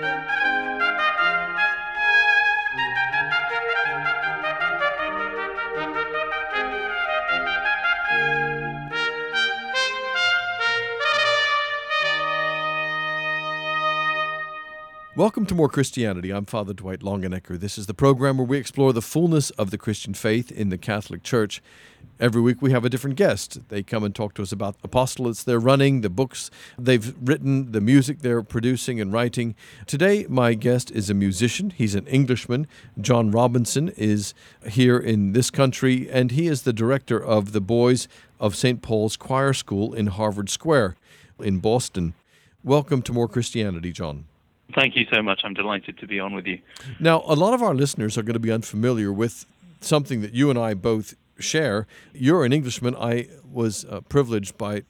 thank 0.00 0.30
you. 0.30 0.39
Welcome 15.20 15.44
to 15.48 15.54
More 15.54 15.68
Christianity. 15.68 16.30
I'm 16.30 16.46
Father 16.46 16.72
Dwight 16.72 17.00
Longenecker. 17.00 17.60
This 17.60 17.76
is 17.76 17.84
the 17.84 17.92
program 17.92 18.38
where 18.38 18.46
we 18.46 18.56
explore 18.56 18.94
the 18.94 19.02
fullness 19.02 19.50
of 19.50 19.70
the 19.70 19.76
Christian 19.76 20.14
faith 20.14 20.50
in 20.50 20.70
the 20.70 20.78
Catholic 20.78 21.22
Church. 21.22 21.62
Every 22.18 22.40
week 22.40 22.62
we 22.62 22.72
have 22.72 22.86
a 22.86 22.88
different 22.88 23.16
guest. 23.16 23.68
They 23.68 23.82
come 23.82 24.02
and 24.02 24.14
talk 24.14 24.32
to 24.36 24.42
us 24.42 24.50
about 24.50 24.80
apostolates 24.80 25.44
they're 25.44 25.58
running, 25.58 26.00
the 26.00 26.08
books 26.08 26.50
they've 26.78 27.14
written, 27.20 27.72
the 27.72 27.82
music 27.82 28.20
they're 28.20 28.42
producing 28.42 28.98
and 28.98 29.12
writing. 29.12 29.54
Today, 29.86 30.24
my 30.26 30.54
guest 30.54 30.90
is 30.90 31.10
a 31.10 31.14
musician. 31.14 31.68
He's 31.68 31.94
an 31.94 32.06
Englishman. 32.06 32.66
John 32.98 33.30
Robinson 33.30 33.90
is 33.98 34.32
here 34.66 34.96
in 34.96 35.34
this 35.34 35.50
country, 35.50 36.10
and 36.10 36.30
he 36.30 36.46
is 36.46 36.62
the 36.62 36.72
director 36.72 37.22
of 37.22 37.52
the 37.52 37.60
Boys 37.60 38.08
of 38.40 38.56
St. 38.56 38.80
Paul's 38.80 39.18
Choir 39.18 39.52
School 39.52 39.92
in 39.92 40.06
Harvard 40.06 40.48
Square 40.48 40.96
in 41.38 41.58
Boston. 41.58 42.14
Welcome 42.64 43.02
to 43.02 43.12
More 43.12 43.28
Christianity, 43.28 43.92
John. 43.92 44.24
Thank 44.74 44.96
you 44.96 45.06
so 45.12 45.22
much. 45.22 45.40
I'm 45.44 45.54
delighted 45.54 45.98
to 45.98 46.06
be 46.06 46.20
on 46.20 46.34
with 46.34 46.46
you. 46.46 46.60
Now, 46.98 47.22
a 47.26 47.34
lot 47.34 47.54
of 47.54 47.62
our 47.62 47.74
listeners 47.74 48.16
are 48.16 48.22
going 48.22 48.34
to 48.34 48.40
be 48.40 48.52
unfamiliar 48.52 49.12
with 49.12 49.46
something 49.80 50.20
that 50.22 50.34
you 50.34 50.50
and 50.50 50.58
I 50.58 50.74
both 50.74 51.14
share. 51.38 51.86
You're 52.12 52.44
an 52.44 52.52
Englishman. 52.52 52.94
I 52.96 53.28
was 53.44 53.84
uh, 53.84 54.00
privileged 54.02 54.58
by 54.58 54.82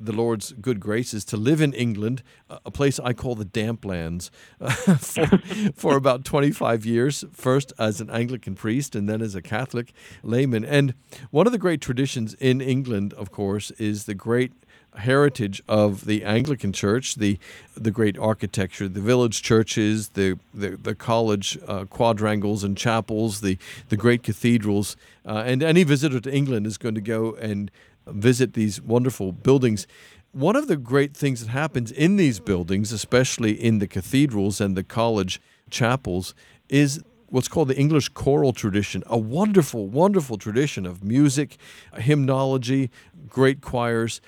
the 0.00 0.12
Lord's 0.12 0.52
good 0.52 0.80
graces 0.80 1.24
to 1.26 1.36
live 1.36 1.60
in 1.60 1.72
England, 1.72 2.22
a 2.48 2.70
place 2.70 3.00
I 3.00 3.12
call 3.12 3.34
the 3.34 3.44
damp 3.44 3.84
lands, 3.84 4.30
uh, 4.60 4.70
for, 4.96 5.26
for 5.74 5.96
about 5.96 6.24
25 6.24 6.86
years, 6.86 7.24
first 7.32 7.72
as 7.78 8.00
an 8.00 8.10
Anglican 8.10 8.54
priest 8.54 8.94
and 8.94 9.08
then 9.08 9.20
as 9.20 9.34
a 9.34 9.42
Catholic 9.42 9.92
layman. 10.22 10.64
And 10.64 10.94
one 11.30 11.46
of 11.46 11.52
the 11.52 11.58
great 11.58 11.80
traditions 11.80 12.34
in 12.34 12.60
England, 12.60 13.12
of 13.14 13.30
course, 13.30 13.70
is 13.72 14.04
the 14.04 14.14
great 14.14 14.52
heritage 14.96 15.62
of 15.68 16.06
the 16.06 16.24
Anglican 16.24 16.72
Church, 16.72 17.14
the 17.16 17.38
the 17.76 17.90
great 17.90 18.18
architecture, 18.18 18.88
the 18.88 19.00
village 19.00 19.42
churches, 19.42 20.10
the 20.10 20.38
the, 20.52 20.70
the 20.70 20.94
college 20.94 21.58
uh, 21.66 21.84
quadrangles 21.84 22.64
and 22.64 22.76
chapels, 22.76 23.40
the 23.40 23.58
the 23.88 23.96
great 23.96 24.22
cathedrals, 24.22 24.96
uh, 25.26 25.42
and 25.46 25.62
any 25.62 25.84
visitor 25.84 26.20
to 26.20 26.32
England 26.32 26.66
is 26.66 26.78
going 26.78 26.94
to 26.94 27.00
go 27.00 27.34
and 27.34 27.70
visit 28.06 28.54
these 28.54 28.80
wonderful 28.80 29.32
buildings. 29.32 29.86
One 30.32 30.56
of 30.56 30.68
the 30.68 30.76
great 30.76 31.16
things 31.16 31.44
that 31.44 31.50
happens 31.50 31.90
in 31.90 32.16
these 32.16 32.38
buildings, 32.38 32.92
especially 32.92 33.52
in 33.52 33.78
the 33.78 33.86
cathedrals 33.86 34.60
and 34.60 34.76
the 34.76 34.84
college 34.84 35.40
chapels, 35.70 36.34
is 36.68 37.02
what's 37.30 37.48
called 37.48 37.68
the 37.68 37.76
English 37.76 38.08
choral 38.10 38.52
tradition, 38.52 39.02
a 39.06 39.18
wonderful, 39.18 39.86
wonderful 39.86 40.38
tradition 40.38 40.86
of 40.86 41.04
music, 41.04 41.58
hymnology, 41.94 42.90
great 43.28 43.60
choirs. 43.60 44.20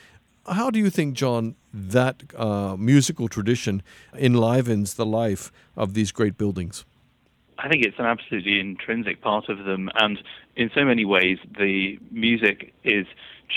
How 0.51 0.69
do 0.69 0.81
you 0.81 0.91
think, 0.91 1.15
John, 1.15 1.55
that 1.73 2.25
uh, 2.37 2.77
musical 2.77 3.29
tradition 3.29 3.83
enlivens 4.19 4.95
the 4.95 5.07
life 5.07 5.53
of 5.77 5.95
these 5.95 6.11
great 6.11 6.37
buildings? 6.37 6.85
I 7.59 7.69
think 7.69 7.85
it's 7.85 7.99
an 7.99 8.07
absolutely 8.07 8.59
intrinsic 8.59 9.21
part 9.21 9.49
of 9.49 9.65
them, 9.65 9.91
and 9.95 10.19
in 10.57 10.71
so 10.75 10.85
many 10.85 11.05
ways, 11.05 11.39
the 11.57 11.99
music 12.11 12.75
is 12.83 13.07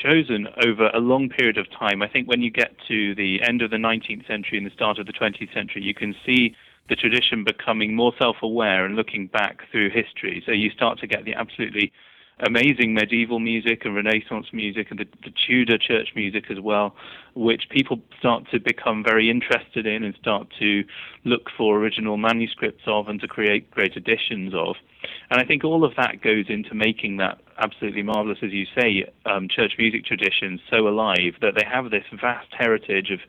chosen 0.03 0.47
over 0.63 0.89
a 0.93 0.99
long 0.99 1.29
period 1.29 1.57
of 1.57 1.69
time. 1.71 2.03
I 2.03 2.07
think 2.07 2.27
when 2.27 2.41
you 2.41 2.51
get 2.51 2.75
to 2.87 3.15
the 3.15 3.41
end 3.41 3.61
of 3.61 3.71
the 3.71 3.77
19th 3.77 4.27
century 4.27 4.57
and 4.57 4.67
the 4.67 4.71
start 4.71 4.99
of 4.99 5.07
the 5.07 5.13
20th 5.13 5.53
century, 5.53 5.81
you 5.81 5.93
can 5.93 6.13
see 6.25 6.55
the 6.89 6.95
tradition 6.95 7.43
becoming 7.43 7.95
more 7.95 8.13
self 8.19 8.37
aware 8.41 8.85
and 8.85 8.95
looking 8.95 9.27
back 9.27 9.63
through 9.71 9.89
history. 9.89 10.43
So 10.45 10.51
you 10.51 10.69
start 10.69 10.99
to 10.99 11.07
get 11.07 11.23
the 11.23 11.33
absolutely 11.33 11.91
amazing 12.39 12.93
medieval 12.93 13.39
music 13.39 13.85
and 13.85 13.95
Renaissance 13.95 14.47
music 14.51 14.87
and 14.89 14.99
the, 14.99 15.05
the, 15.23 15.31
Tudor 15.47 15.77
church 15.77 16.09
music 16.15 16.45
as 16.49 16.59
well, 16.59 16.95
which 17.35 17.69
people 17.69 17.99
start 18.19 18.43
to 18.51 18.59
become 18.59 19.03
very 19.03 19.29
interested 19.29 19.85
in 19.85 20.03
and 20.03 20.15
start 20.15 20.47
to 20.59 20.83
look 21.25 21.49
for 21.57 21.77
original 21.77 22.17
manuscripts 22.17 22.83
of 22.87 23.07
and 23.07 23.21
to 23.21 23.27
create 23.27 23.69
great 23.71 23.95
editions 23.95 24.53
of. 24.55 24.75
And 25.29 25.39
I 25.39 25.45
think 25.45 25.63
all 25.63 25.83
of 25.83 25.95
that 25.95 26.21
goes 26.21 26.45
into 26.49 26.73
making 26.73 27.17
that 27.17 27.39
absolutely 27.59 28.03
marvelous, 28.03 28.39
as 28.41 28.51
you 28.51 28.65
say, 28.77 29.05
um, 29.25 29.47
church 29.47 29.73
music 29.77 30.05
tradition 30.05 30.59
so 30.69 30.87
alive 30.87 31.35
that 31.41 31.53
they 31.55 31.65
have 31.65 31.91
this 31.91 32.05
vast 32.19 32.47
heritage 32.57 33.11
of 33.11 33.19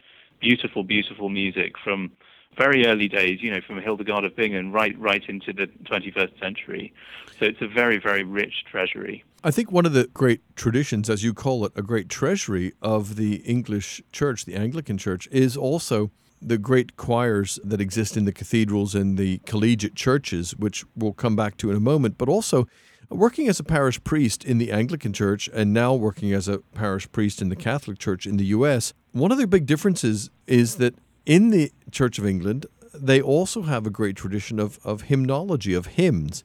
beautiful, 0.40 0.82
beautiful 0.82 1.28
music 1.28 1.74
from 1.82 2.12
very 2.56 2.86
early 2.86 3.08
days, 3.08 3.42
you 3.42 3.50
know, 3.50 3.60
from 3.66 3.80
Hildegard 3.80 4.24
of 4.24 4.36
Bingen 4.36 4.72
right 4.72 4.98
right 4.98 5.22
into 5.28 5.52
the 5.52 5.66
21st 5.84 6.38
century. 6.38 6.92
So 7.38 7.46
it's 7.46 7.60
a 7.60 7.68
very 7.68 7.98
very 7.98 8.22
rich 8.22 8.64
treasury. 8.70 9.24
I 9.42 9.50
think 9.50 9.70
one 9.70 9.86
of 9.86 9.92
the 9.92 10.08
great 10.14 10.40
traditions, 10.56 11.10
as 11.10 11.22
you 11.22 11.34
call 11.34 11.64
it, 11.66 11.72
a 11.76 11.82
great 11.82 12.08
treasury 12.08 12.72
of 12.80 13.16
the 13.16 13.36
English 13.36 14.02
Church, 14.12 14.44
the 14.44 14.54
Anglican 14.54 14.96
Church, 14.96 15.28
is 15.30 15.56
also 15.56 16.10
the 16.40 16.58
great 16.58 16.96
choirs 16.96 17.58
that 17.64 17.80
exist 17.80 18.16
in 18.16 18.24
the 18.24 18.32
cathedrals 18.32 18.94
and 18.94 19.16
the 19.16 19.38
collegiate 19.46 19.94
churches, 19.94 20.54
which 20.56 20.84
we'll 20.94 21.12
come 21.12 21.36
back 21.36 21.56
to 21.56 21.70
in 21.70 21.76
a 21.76 21.80
moment, 21.80 22.18
but 22.18 22.28
also 22.28 22.66
working 23.08 23.48
as 23.48 23.60
a 23.60 23.64
parish 23.64 24.02
priest 24.04 24.44
in 24.44 24.58
the 24.58 24.70
Anglican 24.70 25.12
Church 25.12 25.48
and 25.52 25.72
now 25.72 25.94
working 25.94 26.32
as 26.32 26.48
a 26.48 26.58
parish 26.74 27.10
priest 27.12 27.40
in 27.40 27.48
the 27.48 27.56
Catholic 27.56 27.98
Church 27.98 28.26
in 28.26 28.36
the 28.36 28.46
U.S. 28.46 28.92
One 29.12 29.32
of 29.32 29.38
the 29.38 29.46
big 29.46 29.66
differences 29.66 30.30
is 30.46 30.76
that 30.76 30.94
in 31.26 31.50
the 31.50 31.72
Church 31.90 32.18
of 32.18 32.26
England, 32.26 32.66
they 32.92 33.20
also 33.20 33.62
have 33.62 33.86
a 33.86 33.90
great 33.90 34.16
tradition 34.16 34.58
of, 34.58 34.78
of 34.84 35.02
hymnology, 35.02 35.74
of 35.74 35.86
hymns. 35.86 36.44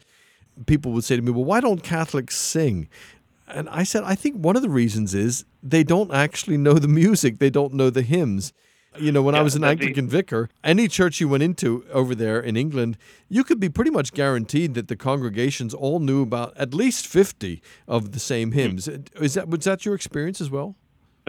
People 0.65 0.91
would 0.93 1.03
say 1.03 1.15
to 1.15 1.21
me, 1.21 1.31
Well, 1.31 1.45
why 1.45 1.59
don't 1.61 1.83
Catholics 1.83 2.35
sing? 2.35 2.89
And 3.47 3.67
I 3.69 3.83
said, 3.83 4.03
I 4.03 4.15
think 4.15 4.35
one 4.35 4.55
of 4.55 4.61
the 4.61 4.69
reasons 4.69 5.15
is 5.15 5.45
they 5.63 5.83
don't 5.83 6.13
actually 6.13 6.57
know 6.57 6.73
the 6.73 6.87
music, 6.87 7.39
they 7.39 7.49
don't 7.49 7.73
know 7.73 7.89
the 7.89 8.03
hymns. 8.03 8.53
You 8.99 9.11
know, 9.11 9.21
when 9.21 9.35
yeah, 9.35 9.41
I 9.41 9.43
was 9.43 9.55
an 9.55 9.63
Anglican 9.63 10.07
be... 10.07 10.11
vicar, 10.11 10.49
any 10.63 10.87
church 10.87 11.19
you 11.19 11.29
went 11.29 11.43
into 11.43 11.85
over 11.91 12.15
there 12.15 12.39
in 12.39 12.57
England, 12.57 12.97
you 13.27 13.43
could 13.43 13.59
be 13.59 13.69
pretty 13.69 13.91
much 13.91 14.13
guaranteed 14.13 14.73
that 14.73 14.87
the 14.87 14.95
congregations 14.95 15.73
all 15.73 15.99
knew 15.99 16.23
about 16.23 16.57
at 16.57 16.73
least 16.73 17.05
50 17.05 17.61
of 17.87 18.13
the 18.13 18.19
same 18.19 18.51
hmm. 18.51 18.57
hymns. 18.57 18.87
Mm. 18.87 19.21
Is 19.21 19.35
that 19.35 19.47
was 19.47 19.63
that 19.65 19.85
your 19.85 19.93
experience 19.93 20.41
as 20.41 20.49
well? 20.49 20.75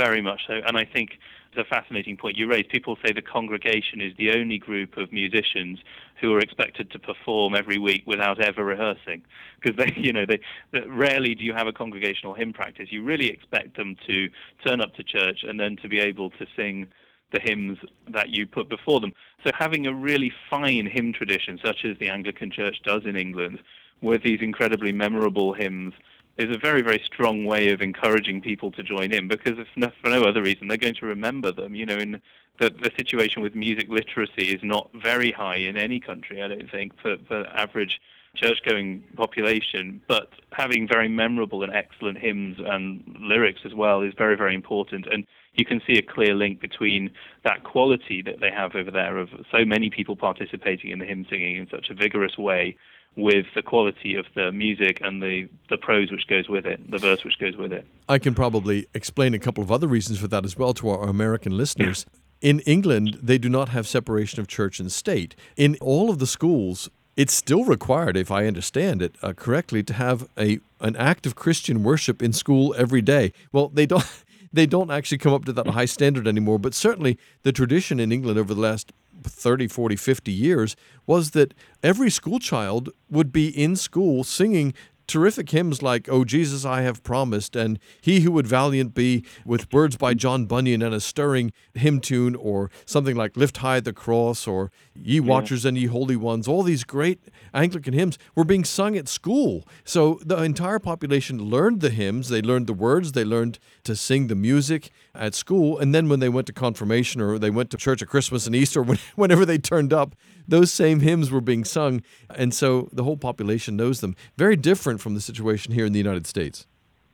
Very 0.01 0.23
much 0.23 0.41
so. 0.47 0.55
And 0.67 0.79
I 0.79 0.87
think 0.87 1.19
it's 1.53 1.59
a 1.61 1.69
fascinating 1.69 2.17
point 2.17 2.39
you 2.39 2.49
raised. 2.49 2.71
People 2.71 2.97
say 3.05 3.13
the 3.13 3.21
congregation 3.21 4.01
is 4.01 4.15
the 4.17 4.31
only 4.31 4.57
group 4.57 4.97
of 4.97 5.13
musicians 5.13 5.79
who 6.23 6.33
are 6.33 6.39
expected 6.39 6.91
to 6.93 6.99
perform 6.99 7.55
every 7.55 7.77
week 7.77 8.05
without 8.07 8.41
ever 8.41 8.65
rehearsing, 8.65 9.21
because 9.61 9.77
they, 9.77 9.93
you 10.01 10.11
know, 10.11 10.25
they, 10.25 10.41
they 10.73 10.81
rarely 10.89 11.35
do 11.35 11.45
you 11.45 11.53
have 11.53 11.67
a 11.67 11.73
congregational 11.73 12.33
hymn 12.33 12.55
practice. 12.55 12.89
You 12.91 13.05
really 13.05 13.29
expect 13.29 13.77
them 13.77 13.95
to 14.07 14.31
turn 14.67 14.81
up 14.81 14.95
to 14.95 15.03
church 15.03 15.41
and 15.47 15.61
then 15.61 15.77
to 15.83 15.89
be 15.89 16.01
able 16.01 16.31
to 16.31 16.47
sing 16.57 16.87
the 17.35 17.41
hymns 17.41 17.77
that 18.09 18.31
you 18.31 18.47
put 18.47 18.71
before 18.71 19.01
them. 19.01 19.13
So 19.45 19.51
having 19.59 19.87
a 19.87 19.93
really 19.93 20.33
fine 20.49 20.87
hymn 20.91 21.13
tradition, 21.13 21.61
such 21.63 21.85
as 21.85 21.99
the 21.99 22.09
Anglican 22.09 22.51
Church 22.51 22.77
does 22.85 23.03
in 23.05 23.17
England, 23.17 23.59
with 24.01 24.23
these 24.23 24.41
incredibly 24.41 24.93
memorable 24.93 25.53
hymns 25.53 25.93
is 26.41 26.55
a 26.55 26.59
very, 26.59 26.83
very 26.83 27.03
strong 27.05 27.45
way 27.45 27.71
of 27.71 27.83
encouraging 27.83 28.41
people 28.41 28.71
to 28.73 28.83
join 28.83 29.13
in 29.13 29.29
because 29.29 29.59
if 29.59 29.69
for 29.75 30.09
no 30.09 30.23
other 30.23 30.43
reason, 30.43 30.69
they're 30.69 30.77
going 30.77 30.95
to 30.95 31.07
remember 31.07 31.53
them. 31.53 31.75
You 31.75 31.87
know, 31.87 31.99
in 31.99 32.21
the, 32.59 32.71
the 32.71 32.91
situation 32.97 33.43
with 33.43 33.55
music 33.55 33.89
literacy 33.89 34.55
is 34.55 34.61
not 34.63 34.91
very 34.95 35.33
high 35.33 35.57
in 35.57 35.77
any 35.77 36.01
country, 36.01 36.43
I 36.43 36.49
don't 36.49 36.71
think, 36.71 36.93
for, 37.01 37.17
for 37.29 37.47
average 37.49 38.01
church-going 38.37 39.03
population, 39.17 40.01
but 40.07 40.31
having 40.53 40.87
very 40.87 41.09
memorable 41.09 41.63
and 41.65 41.75
excellent 41.75 42.19
hymns 42.19 42.59
and 42.65 43.03
lyrics 43.21 43.61
as 43.65 43.75
well 43.75 44.03
is 44.03 44.15
very, 44.17 44.37
very 44.37 44.55
important. 44.55 45.07
And 45.11 45.27
you 45.55 45.65
can 45.65 45.81
see 45.87 45.99
a 45.99 46.03
clear 46.03 46.35
link 46.35 46.61
between 46.61 47.11
that 47.45 47.65
quality 47.65 48.23
that 48.23 48.41
they 48.41 48.51
have 48.51 48.77
over 48.77 48.91
there 48.91 49.19
of 49.19 49.31
so 49.51 49.65
many 49.65 49.91
people 49.91 50.15
participating 50.15 50.91
in 50.91 51.01
the 51.01 51.07
hymn 51.07 51.27
singing 51.29 51.57
in 51.57 51.69
such 51.71 51.91
a 51.91 51.95
vigorous 51.95 52.39
way 52.39 52.77
with 53.17 53.47
the 53.55 53.63
quality 53.63 54.15
of 54.15 54.27
the 54.35 54.53
music 54.53 55.01
and 55.03 55.23
the, 55.23 55.49
the 55.69 55.77
prose 55.77 56.11
which 56.11 56.27
goes 56.27 56.49
with 56.49 56.65
it, 56.65 56.91
the 56.91 56.99
verse 56.99 57.25
which 57.25 57.39
goes 57.39 57.57
with 57.57 57.73
it. 57.73 57.87
I 58.09 58.19
can 58.19 58.35
probably 58.35 58.87
explain 58.95 59.35
a 59.35 59.39
couple 59.39 59.63
of 59.63 59.71
other 59.73 59.89
reasons 59.89 60.19
for 60.19 60.29
that 60.29 60.45
as 60.45 60.57
well 60.57 60.75
to 60.75 60.89
our 60.89 61.09
American 61.09 61.57
listeners. 61.57 62.07
In 62.41 62.61
England, 62.61 63.19
they 63.23 63.37
do 63.37 63.49
not 63.49 63.69
have 63.71 63.87
separation 63.87 64.41
of 64.41 64.47
church 64.47 64.81
and 64.81 64.91
state. 64.91 65.35
In 65.57 65.77
all 65.81 66.09
of 66.09 66.19
the 66.19 66.27
schools, 66.27 66.89
it's 67.17 67.35
still 67.35 67.65
required, 67.65 68.17
if 68.17 68.31
I 68.31 68.47
understand 68.47 69.03
it 69.03 69.17
uh, 69.23 69.35
correctly, 69.35 69.83
to 69.83 69.93
have 69.93 70.29
a 70.39 70.61
an 70.81 70.97
act 70.97 71.27
of 71.27 71.35
Christian 71.35 71.83
worship 71.83 72.23
in 72.23 72.33
school 72.33 72.75
every 72.79 73.03
day. 73.03 73.33
Well, 73.53 73.69
they 73.69 73.87
don't. 73.87 74.05
They 74.53 74.67
don't 74.67 74.91
actually 74.91 75.19
come 75.19 75.33
up 75.33 75.45
to 75.45 75.53
that 75.53 75.69
high 75.69 75.85
standard 75.85 76.27
anymore, 76.27 76.59
but 76.59 76.75
certainly 76.75 77.21
the 77.45 77.53
tradition 77.53 78.01
in 78.01 78.11
England 78.11 78.37
over 78.37 78.53
the 78.53 78.61
last 78.61 78.93
30, 79.23 79.69
40, 79.69 79.97
50 79.97 80.33
years 80.33 80.77
was 81.07 81.31
that 81.31 81.55
every 81.83 82.11
school 82.11 82.39
child 82.39 82.91
would 83.11 83.33
be 83.33 83.49
in 83.49 83.77
school 83.77 84.25
singing 84.25 84.75
terrific 85.11 85.51
hymns 85.51 85.83
like 85.83 86.09
"Oh 86.09 86.25
Jesus, 86.25 86.65
I 86.65 86.83
Have 86.83 87.03
Promised" 87.03 87.57
and 87.57 87.79
"He 88.01 88.21
Who 88.21 88.33
Would 88.33 88.47
Valiant 88.47 88.95
Be," 88.95 89.25
with 89.45 89.73
words 89.73 89.97
by 89.97 90.15
John 90.15 90.47
Bunyan 90.47 90.83
and 90.83 90.95
a 90.95 91.01
stirring 91.01 91.53
hymn 91.75 92.01
tune, 92.01 92.35
or 92.37 92.71
something 92.87 93.17
like 93.17 93.37
"Lift 93.37 93.59
High 93.59 93.81
the 93.81 93.93
Cross" 93.93 94.47
or 94.47 94.71
"Ye 94.95 95.21
Watchers 95.21 95.65
and 95.65 95.77
Ye 95.77 95.87
Holy 95.87 96.17
Ones." 96.17 96.47
All 96.47 96.63
these 96.63 96.85
great 96.85 97.21
Anglican 97.53 97.93
hymns 97.93 98.19
were 98.35 98.45
being 98.45 98.65
sung 98.65 98.97
at 98.97 99.09
school, 99.09 99.67
so 99.85 100.21
the 100.25 100.41
entire 100.43 100.79
population 100.79 101.43
learned 101.43 101.81
the 101.81 101.91
hymns. 101.91 102.29
They 102.29 102.41
learned 102.41 102.69
the 102.69 102.73
words. 102.73 103.13
They 103.13 103.25
learned 103.25 103.59
to 103.85 103.97
sing 103.97 104.29
the 104.29 104.37
music 104.37 104.91
at 105.15 105.35
school, 105.35 105.79
and 105.79 105.95
then 105.95 106.09
when 106.09 106.21
they 106.21 106.29
went 106.29 106.47
to 106.47 106.53
confirmation 106.53 107.21
or 107.21 107.39
they 107.39 107.51
went 107.51 107.71
to 107.71 107.77
church 107.77 108.01
at 108.01 108.09
Christmas 108.09 108.47
and 108.47 108.55
Easter, 108.55 108.83
whenever 109.17 109.45
they 109.45 109.59
turned 109.59 109.93
up, 109.93 110.15
those 110.47 110.73
same 110.73 111.01
hymns 111.01 111.31
were 111.31 111.41
being 111.41 111.65
sung, 111.65 112.03
and 112.35 112.53
so 112.53 112.89
the 112.93 113.05
whole 113.05 113.17
population 113.17 113.77
knows 113.77 114.01
them. 114.01 114.17
Very 114.37 114.57
different 114.57 115.00
from 115.01 115.15
the 115.15 115.21
situation 115.21 115.73
here 115.73 115.87
in 115.87 115.93
the 115.93 115.99
United 115.99 116.27
States. 116.27 116.67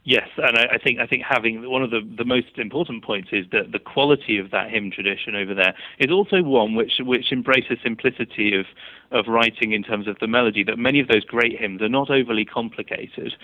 Yes, 0.06 0.29
and 0.37 0.56
I, 0.56 0.75
I, 0.75 0.79
think 0.79 1.00
I 1.00 1.06
think 1.09 1.25
having 1.25 1.69
one 1.69 1.83
of 1.83 1.91
the, 1.91 2.00
the 2.17 2.25
most 2.25 2.59
important 2.59 3.03
points 3.03 3.31
is 3.33 3.44
that 3.50 3.73
the 3.73 3.81
quality 3.81 4.38
of 4.38 4.53
that 4.53 4.71
hymn 4.71 4.93
tradition 4.93 5.35
over 5.35 5.53
there 5.53 5.75
is 5.99 6.12
also 6.12 6.44
one 6.44 6.77
which 6.77 7.00
which 7.00 7.33
embraces 7.33 7.79
simplicity 7.83 8.56
of 8.56 8.67
of 9.11 9.27
writing 9.27 9.73
in 9.73 9.83
terms 9.83 10.06
of 10.06 10.17
the 10.21 10.29
melody. 10.29 10.62
That 10.62 10.79
many 10.79 11.00
of 11.00 11.09
those 11.09 11.25
great 11.25 11.59
hymns 11.59 11.83
are 11.83 11.88
not 11.88 12.09
overly 12.09 12.44
complicated, 12.44 13.35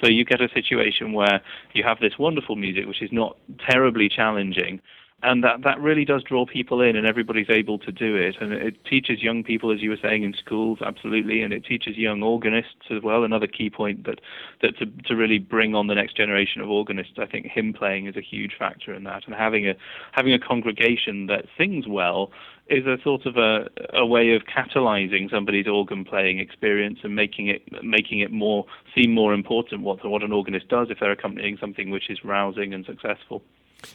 so 0.00 0.08
you 0.08 0.24
get 0.24 0.40
a 0.40 0.48
situation 0.54 1.12
where 1.12 1.40
you 1.72 1.82
have 1.82 1.98
this 1.98 2.16
wonderful 2.20 2.54
music 2.54 2.86
which 2.86 3.02
is 3.02 3.10
not 3.10 3.36
terribly 3.68 4.08
challenging, 4.08 4.80
and 5.22 5.44
that 5.44 5.62
that 5.62 5.80
really 5.80 6.04
does 6.04 6.22
draw 6.24 6.44
people 6.44 6.80
in 6.80 6.96
and 6.96 7.06
everybody's 7.06 7.48
able 7.48 7.78
to 7.78 7.92
do 7.92 8.16
it. 8.16 8.36
And 8.40 8.52
it 8.52 8.84
teaches 8.84 9.22
young 9.22 9.44
people 9.44 9.70
as 9.70 9.80
you 9.80 9.90
were 9.90 9.98
saying 10.02 10.24
in 10.24 10.34
schools 10.34 10.80
absolutely. 10.84 11.42
And 11.42 11.52
it 11.52 11.64
teaches 11.64 11.96
young 11.96 12.22
organists 12.22 12.90
as 12.90 13.02
well. 13.02 13.22
Another 13.22 13.46
key 13.46 13.70
point 13.70 14.04
that 14.04 14.20
that 14.62 14.76
to 14.78 14.86
to 14.86 15.14
really 15.14 15.38
bring 15.38 15.74
on 15.74 15.86
the 15.86 15.94
next 15.94 16.16
generation 16.16 16.60
of 16.60 16.68
organists 16.70 17.18
i 17.18 17.26
think 17.26 17.46
hymn 17.46 17.72
playing 17.72 18.06
is 18.06 18.16
a 18.16 18.20
huge 18.20 18.56
factor 18.58 18.92
in 18.92 19.04
that. 19.04 19.22
And 19.26 19.34
having 19.34 19.68
a 19.68 19.74
having 20.10 20.32
a 20.32 20.38
congregation 20.38 21.26
that 21.26 21.46
sings 21.56 21.86
well 21.86 22.32
is 22.68 22.86
a 22.86 22.96
sort 23.02 23.26
of 23.26 23.36
a, 23.36 23.68
a 23.92 24.06
way 24.06 24.34
of 24.34 24.42
catalyzing 24.44 25.30
somebody's 25.30 25.68
organ 25.68 26.04
playing 26.04 26.38
experience 26.40 26.98
and 27.04 27.14
making 27.14 27.46
it 27.46 27.62
making 27.84 28.20
it 28.20 28.32
more 28.32 28.66
seem 28.94 29.12
more 29.12 29.34
important 29.34 29.82
what 29.82 30.04
what 30.04 30.22
an 30.24 30.32
organist 30.32 30.68
does 30.68 30.88
if 30.90 30.98
they're 30.98 31.12
accompanying 31.12 31.56
something 31.60 31.90
which 31.90 32.10
is 32.10 32.24
rousing 32.24 32.74
and 32.74 32.84
successful 32.86 33.42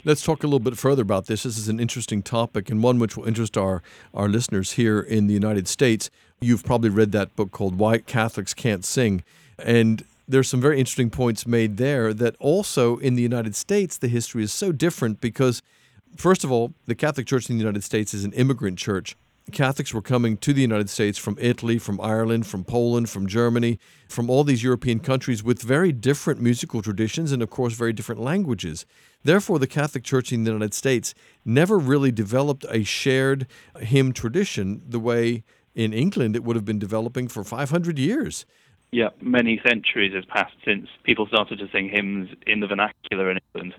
Let's 0.04 0.24
talk 0.24 0.44
a 0.44 0.48
little 0.48 0.60
bit 0.60 0.78
further 0.78 1.02
about 1.02 1.28
this. 1.28 1.44
This 1.44 1.58
is 1.58 1.68
an 1.70 1.80
interesting 1.80 2.22
topic 2.24 2.70
and 2.70 2.84
one 2.84 3.00
which 3.00 3.18
will 3.18 3.26
interest 3.26 3.58
our, 3.58 3.82
our 4.14 4.28
listeners 4.28 4.74
here 4.74 5.00
in 5.00 5.28
the 5.28 5.34
United 5.34 5.68
States. 5.68 6.10
You've 6.40 6.64
probably 6.64 6.90
read 6.90 7.12
that 7.14 7.36
book 7.36 7.52
called 7.52 7.78
Why 7.78 8.00
Catholics 8.00 8.54
Can't 8.54 8.86
Sing. 8.86 9.24
And 9.58 10.04
there's 10.28 10.50
some 10.50 10.62
very 10.62 10.80
interesting 10.80 11.10
points 11.10 11.48
made 11.48 11.78
there 11.78 12.14
that 12.14 12.36
also 12.40 12.98
in 12.98 13.16
the 13.16 13.22
United 13.22 13.56
States, 13.56 13.98
the 13.98 14.08
history 14.08 14.44
is 14.44 14.52
so 14.52 14.72
different 14.72 15.22
because, 15.22 15.62
first 16.16 16.44
of 16.44 16.52
all, 16.52 16.74
the 16.86 16.96
Catholic 16.96 17.26
Church 17.26 17.50
in 17.50 17.58
the 17.58 17.64
United 17.64 17.84
States 17.84 18.14
is 18.14 18.26
an 18.26 18.34
immigrant 18.34 18.78
church. 18.78 19.16
Catholics 19.52 19.94
were 19.94 20.02
coming 20.02 20.36
to 20.38 20.52
the 20.52 20.62
United 20.62 20.90
States 20.90 21.18
from 21.18 21.38
Italy, 21.40 21.80
from 21.80 22.02
Ireland, 22.02 22.46
from 22.46 22.66
Poland, 22.66 23.10
from 23.10 23.28
Germany, 23.28 23.80
from 24.10 24.30
all 24.30 24.44
these 24.44 24.62
European 24.62 25.00
countries 25.00 25.44
with 25.44 25.62
very 25.62 25.94
different 25.94 26.42
musical 26.42 26.82
traditions 26.82 27.32
and, 27.32 27.42
of 27.42 27.50
course, 27.50 27.74
very 27.74 27.94
different 27.94 28.20
languages. 28.20 28.86
Therefore, 29.24 29.58
the 29.58 29.68
Catholic 29.68 30.04
Church 30.04 30.34
in 30.34 30.44
the 30.44 30.52
United 30.52 30.74
States 30.74 31.14
never 31.46 31.78
really 31.78 32.12
developed 32.12 32.66
a 32.70 32.84
shared 32.84 33.48
hymn 33.80 34.12
tradition 34.12 34.82
the 34.86 35.00
way 35.00 35.44
in 35.76 35.94
England 35.94 36.36
it 36.36 36.44
would 36.44 36.58
have 36.58 36.66
been 36.66 36.80
developing 36.80 37.30
for 37.30 37.44
500 37.44 37.98
years. 37.98 38.46
Yeah, 38.92 39.10
many 39.22 39.62
centuries 39.68 40.14
have 40.14 40.28
passed 40.28 40.56
since 40.66 40.88
people 41.04 41.28
started 41.28 41.60
to 41.60 41.68
sing 41.72 41.90
hymns 41.90 42.30
in 42.46 42.60
the 42.60 42.68
vernacular 42.68 43.32
in 43.32 43.40
England. 43.54 43.76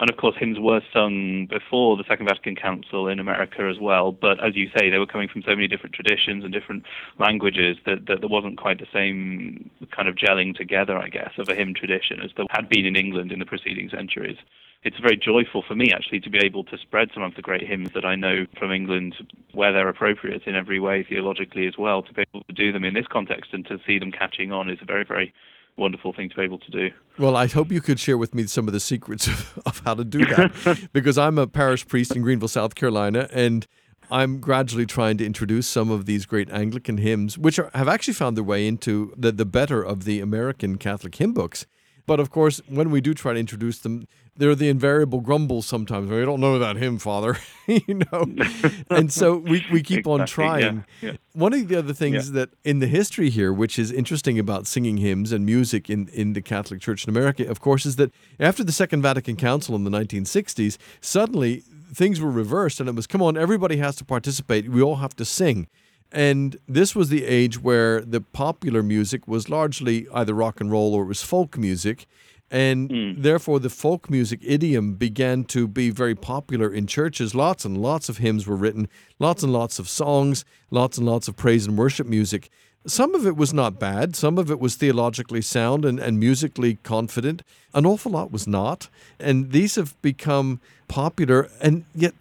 And 0.00 0.08
of 0.08 0.16
course, 0.16 0.34
hymns 0.38 0.58
were 0.58 0.80
sung 0.94 1.46
before 1.46 1.98
the 1.98 2.04
Second 2.08 2.26
Vatican 2.26 2.56
Council 2.56 3.06
in 3.06 3.20
America 3.20 3.68
as 3.68 3.78
well. 3.78 4.12
But 4.12 4.42
as 4.42 4.56
you 4.56 4.70
say, 4.74 4.88
they 4.88 4.98
were 4.98 5.06
coming 5.06 5.28
from 5.28 5.42
so 5.42 5.54
many 5.54 5.68
different 5.68 5.94
traditions 5.94 6.42
and 6.42 6.52
different 6.52 6.84
languages 7.18 7.76
that, 7.84 8.06
that 8.06 8.20
there 8.20 8.28
wasn't 8.28 8.56
quite 8.56 8.78
the 8.78 8.86
same 8.94 9.70
kind 9.94 10.08
of 10.08 10.14
gelling 10.14 10.56
together, 10.56 10.96
I 10.96 11.08
guess, 11.08 11.32
of 11.36 11.50
a 11.50 11.54
hymn 11.54 11.74
tradition 11.74 12.22
as 12.22 12.30
there 12.34 12.46
had 12.48 12.70
been 12.70 12.86
in 12.86 12.96
England 12.96 13.30
in 13.30 13.38
the 13.38 13.46
preceding 13.46 13.90
centuries 13.90 14.38
it's 14.82 14.98
very 14.98 15.16
joyful 15.16 15.62
for 15.62 15.74
me 15.74 15.92
actually 15.92 16.20
to 16.20 16.30
be 16.30 16.38
able 16.38 16.64
to 16.64 16.78
spread 16.78 17.10
some 17.12 17.22
of 17.22 17.34
the 17.34 17.42
great 17.42 17.66
hymns 17.66 17.90
that 17.92 18.04
I 18.04 18.16
know 18.16 18.46
from 18.58 18.72
England 18.72 19.14
where 19.52 19.72
they're 19.72 19.88
appropriate 19.88 20.46
in 20.46 20.54
every 20.54 20.80
way 20.80 21.02
theologically 21.02 21.66
as 21.66 21.76
well. 21.76 22.02
To 22.02 22.14
be 22.14 22.22
able 22.22 22.44
to 22.44 22.52
do 22.54 22.72
them 22.72 22.84
in 22.84 22.94
this 22.94 23.06
context 23.06 23.52
and 23.52 23.66
to 23.66 23.78
see 23.86 23.98
them 23.98 24.10
catching 24.10 24.52
on 24.52 24.70
is 24.70 24.78
a 24.80 24.86
very, 24.86 25.04
very 25.04 25.34
wonderful 25.76 26.12
thing 26.12 26.28
to 26.28 26.36
be 26.36 26.42
able 26.42 26.58
to 26.58 26.70
do. 26.70 26.90
Well, 27.18 27.36
I 27.36 27.46
hope 27.46 27.72
you 27.72 27.80
could 27.80 27.98
share 27.98 28.18
with 28.18 28.34
me 28.34 28.46
some 28.46 28.66
of 28.66 28.72
the 28.72 28.80
secrets 28.80 29.26
of, 29.28 29.58
of 29.66 29.82
how 29.84 29.94
to 29.94 30.04
do 30.04 30.24
that 30.26 30.88
because 30.92 31.18
I'm 31.18 31.38
a 31.38 31.46
parish 31.46 31.86
priest 31.86 32.14
in 32.14 32.22
Greenville, 32.22 32.48
South 32.48 32.74
Carolina, 32.74 33.28
and 33.32 33.66
I'm 34.10 34.40
gradually 34.40 34.86
trying 34.86 35.18
to 35.18 35.26
introduce 35.26 35.68
some 35.68 35.90
of 35.90 36.06
these 36.06 36.26
great 36.26 36.50
Anglican 36.50 36.98
hymns, 36.98 37.38
which 37.38 37.58
are, 37.58 37.70
have 37.74 37.88
actually 37.88 38.14
found 38.14 38.36
their 38.36 38.44
way 38.44 38.66
into 38.66 39.14
the, 39.16 39.30
the 39.30 39.44
better 39.44 39.82
of 39.82 40.04
the 40.04 40.20
American 40.20 40.78
Catholic 40.78 41.14
hymn 41.14 41.32
books. 41.32 41.66
But 42.10 42.18
of 42.18 42.28
course, 42.28 42.60
when 42.66 42.90
we 42.90 43.00
do 43.00 43.14
try 43.14 43.34
to 43.34 43.38
introduce 43.38 43.78
them, 43.78 44.08
they're 44.36 44.56
the 44.56 44.68
invariable 44.68 45.20
grumbles 45.20 45.64
sometimes. 45.64 46.10
We 46.10 46.24
don't 46.24 46.40
know 46.40 46.58
that 46.58 46.74
hymn, 46.74 46.98
Father, 46.98 47.36
you 47.68 48.00
know. 48.10 48.26
and 48.90 49.12
so 49.12 49.36
we, 49.36 49.64
we 49.70 49.80
keep 49.80 49.98
exactly, 50.00 50.12
on 50.20 50.26
trying. 50.26 50.84
Yeah, 51.00 51.10
yeah. 51.10 51.16
One 51.34 51.52
of 51.52 51.68
the 51.68 51.76
other 51.76 51.92
things 51.92 52.26
yeah. 52.26 52.40
that 52.40 52.50
in 52.64 52.80
the 52.80 52.88
history 52.88 53.30
here, 53.30 53.52
which 53.52 53.78
is 53.78 53.92
interesting 53.92 54.40
about 54.40 54.66
singing 54.66 54.96
hymns 54.96 55.30
and 55.30 55.46
music 55.46 55.88
in, 55.88 56.08
in 56.08 56.32
the 56.32 56.42
Catholic 56.42 56.80
Church 56.80 57.04
in 57.04 57.10
America, 57.10 57.48
of 57.48 57.60
course, 57.60 57.86
is 57.86 57.94
that 57.94 58.12
after 58.40 58.64
the 58.64 58.72
Second 58.72 59.02
Vatican 59.02 59.36
Council 59.36 59.76
in 59.76 59.84
the 59.84 59.90
1960s, 59.90 60.78
suddenly 61.00 61.62
things 61.94 62.20
were 62.20 62.32
reversed 62.32 62.80
and 62.80 62.88
it 62.88 62.96
was, 62.96 63.06
come 63.06 63.22
on, 63.22 63.36
everybody 63.36 63.76
has 63.76 63.94
to 63.94 64.04
participate. 64.04 64.68
We 64.68 64.82
all 64.82 64.96
have 64.96 65.14
to 65.14 65.24
sing. 65.24 65.68
And 66.12 66.58
this 66.68 66.94
was 66.94 67.08
the 67.08 67.24
age 67.24 67.60
where 67.60 68.00
the 68.00 68.20
popular 68.20 68.82
music 68.82 69.28
was 69.28 69.48
largely 69.48 70.08
either 70.12 70.34
rock 70.34 70.60
and 70.60 70.70
roll 70.70 70.94
or 70.94 71.04
it 71.04 71.06
was 71.06 71.22
folk 71.22 71.56
music. 71.56 72.06
And 72.50 72.90
mm. 72.90 73.22
therefore, 73.22 73.60
the 73.60 73.70
folk 73.70 74.10
music 74.10 74.40
idiom 74.42 74.94
began 74.94 75.44
to 75.44 75.68
be 75.68 75.90
very 75.90 76.16
popular 76.16 76.72
in 76.72 76.88
churches. 76.88 77.32
Lots 77.32 77.64
and 77.64 77.78
lots 77.78 78.08
of 78.08 78.18
hymns 78.18 78.46
were 78.46 78.56
written, 78.56 78.88
lots 79.20 79.44
and 79.44 79.52
lots 79.52 79.78
of 79.78 79.88
songs, 79.88 80.44
lots 80.70 80.98
and 80.98 81.06
lots 81.06 81.28
of 81.28 81.36
praise 81.36 81.66
and 81.66 81.78
worship 81.78 82.08
music. 82.08 82.50
Some 82.86 83.14
of 83.14 83.26
it 83.26 83.36
was 83.36 83.54
not 83.54 83.78
bad, 83.78 84.16
some 84.16 84.38
of 84.38 84.50
it 84.50 84.58
was 84.58 84.74
theologically 84.74 85.42
sound 85.42 85.84
and, 85.84 86.00
and 86.00 86.18
musically 86.18 86.78
confident. 86.82 87.42
An 87.72 87.86
awful 87.86 88.12
lot 88.12 88.32
was 88.32 88.48
not. 88.48 88.88
And 89.20 89.52
these 89.52 89.76
have 89.76 90.00
become 90.02 90.60
popular, 90.88 91.50
and 91.60 91.84
yet, 91.94 92.14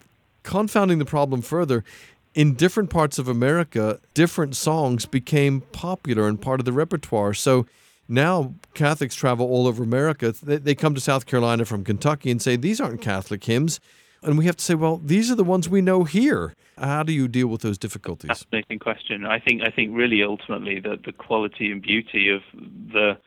confounding 0.43 0.99
the 0.99 1.05
problem 1.05 1.41
further, 1.41 1.83
in 2.35 2.53
different 2.53 2.89
parts 2.89 3.17
of 3.17 3.27
America, 3.27 3.99
different 4.13 4.55
songs 4.55 5.05
became 5.05 5.61
popular 5.61 6.27
and 6.27 6.41
part 6.41 6.59
of 6.59 6.65
the 6.65 6.73
repertoire. 6.73 7.33
So 7.33 7.65
now 8.07 8.55
Catholics 8.73 9.15
travel 9.15 9.47
all 9.47 9.67
over 9.67 9.83
America. 9.83 10.33
They, 10.41 10.75
come 10.75 10.95
to 10.95 11.01
South 11.01 11.25
Carolina 11.25 11.65
from 11.65 11.83
Kentucky 11.83 12.31
and 12.31 12.41
say, 12.41 12.55
These 12.55 12.79
aren't 12.79 13.01
Catholic 13.01 13.43
hymns. 13.43 13.79
And 14.21 14.37
we 14.37 14.45
have 14.45 14.57
to 14.57 14.63
say, 14.63 14.75
well, 14.75 14.97
these 14.97 15.31
are 15.31 15.35
the 15.35 15.43
ones 15.43 15.69
we 15.69 15.81
know 15.81 16.03
here. 16.03 16.53
How 16.77 17.03
do 17.03 17.13
you 17.13 17.27
deal 17.27 17.47
with 17.47 17.61
those 17.61 17.77
difficulties? 17.77 18.29
Fascinating 18.29 18.79
question. 18.79 19.25
I 19.25 19.39
think 19.39 19.61
I 19.63 19.69
think 19.69 19.95
really 19.95 20.23
ultimately 20.23 20.79
the 20.79 20.97
the 21.03 21.11
quality 21.11 21.71
and 21.71 21.81
beauty 21.81 22.29
of 22.29 22.41
the 22.53 23.17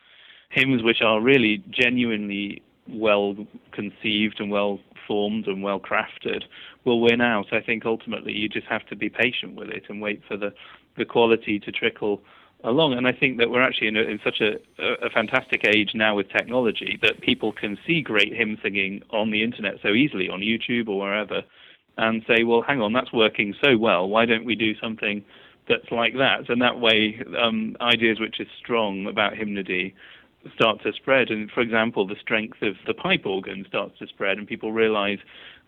hymns 0.49 0.83
which 0.83 1.01
are 1.01 1.19
really 1.21 1.63
genuinely 1.69 2.61
well 2.87 3.35
conceived 3.71 4.39
and 4.39 4.49
well 4.51 4.79
formed 5.07 5.47
and 5.47 5.63
well 5.63 5.79
crafted 5.79 6.43
will 6.85 7.01
win 7.01 7.21
out. 7.21 7.53
I 7.53 7.61
think 7.61 7.85
ultimately 7.85 8.33
you 8.33 8.49
just 8.49 8.67
have 8.67 8.85
to 8.87 8.95
be 8.95 9.09
patient 9.09 9.55
with 9.55 9.69
it 9.69 9.83
and 9.89 10.01
wait 10.01 10.21
for 10.27 10.37
the, 10.37 10.53
the 10.97 11.05
quality 11.05 11.59
to 11.59 11.71
trickle 11.71 12.21
along. 12.63 12.93
And 12.93 13.07
I 13.07 13.11
think 13.11 13.37
that 13.39 13.49
we're 13.49 13.61
actually 13.61 13.87
in, 13.87 13.97
a, 13.97 14.01
in 14.01 14.19
such 14.23 14.41
a, 14.41 14.53
a, 15.05 15.09
fantastic 15.09 15.65
age 15.67 15.91
now 15.93 16.15
with 16.15 16.29
technology 16.29 16.97
that 17.01 17.21
people 17.21 17.51
can 17.51 17.77
see 17.85 18.01
great 18.01 18.33
hymn 18.33 18.57
singing 18.63 19.01
on 19.09 19.31
the 19.31 19.43
internet 19.43 19.75
so 19.81 19.89
easily, 19.89 20.29
on 20.29 20.39
YouTube 20.39 20.87
or 20.87 20.99
wherever, 20.99 21.41
and 21.97 22.23
say, 22.27 22.43
well, 22.43 22.61
hang 22.61 22.81
on, 22.81 22.93
that's 22.93 23.13
working 23.13 23.53
so 23.63 23.77
well. 23.77 24.07
Why 24.07 24.25
don't 24.25 24.45
we 24.45 24.55
do 24.55 24.73
something 24.79 25.23
that's 25.67 25.91
like 25.91 26.13
that? 26.13 26.49
And 26.49 26.61
that 26.61 26.79
way, 26.79 27.21
um, 27.39 27.75
ideas 27.81 28.19
which 28.19 28.39
are 28.39 28.45
strong 28.59 29.07
about 29.07 29.37
hymnody 29.37 29.93
start 30.55 30.81
to 30.83 30.93
spread. 30.93 31.29
And 31.29 31.49
for 31.51 31.61
example, 31.61 32.07
the 32.07 32.15
strength 32.19 32.61
of 32.61 32.75
the 32.85 32.93
pipe 32.93 33.25
organ 33.25 33.65
starts 33.67 33.97
to 33.99 34.07
spread, 34.07 34.37
and 34.37 34.47
people 34.47 34.71
realize 34.71 35.19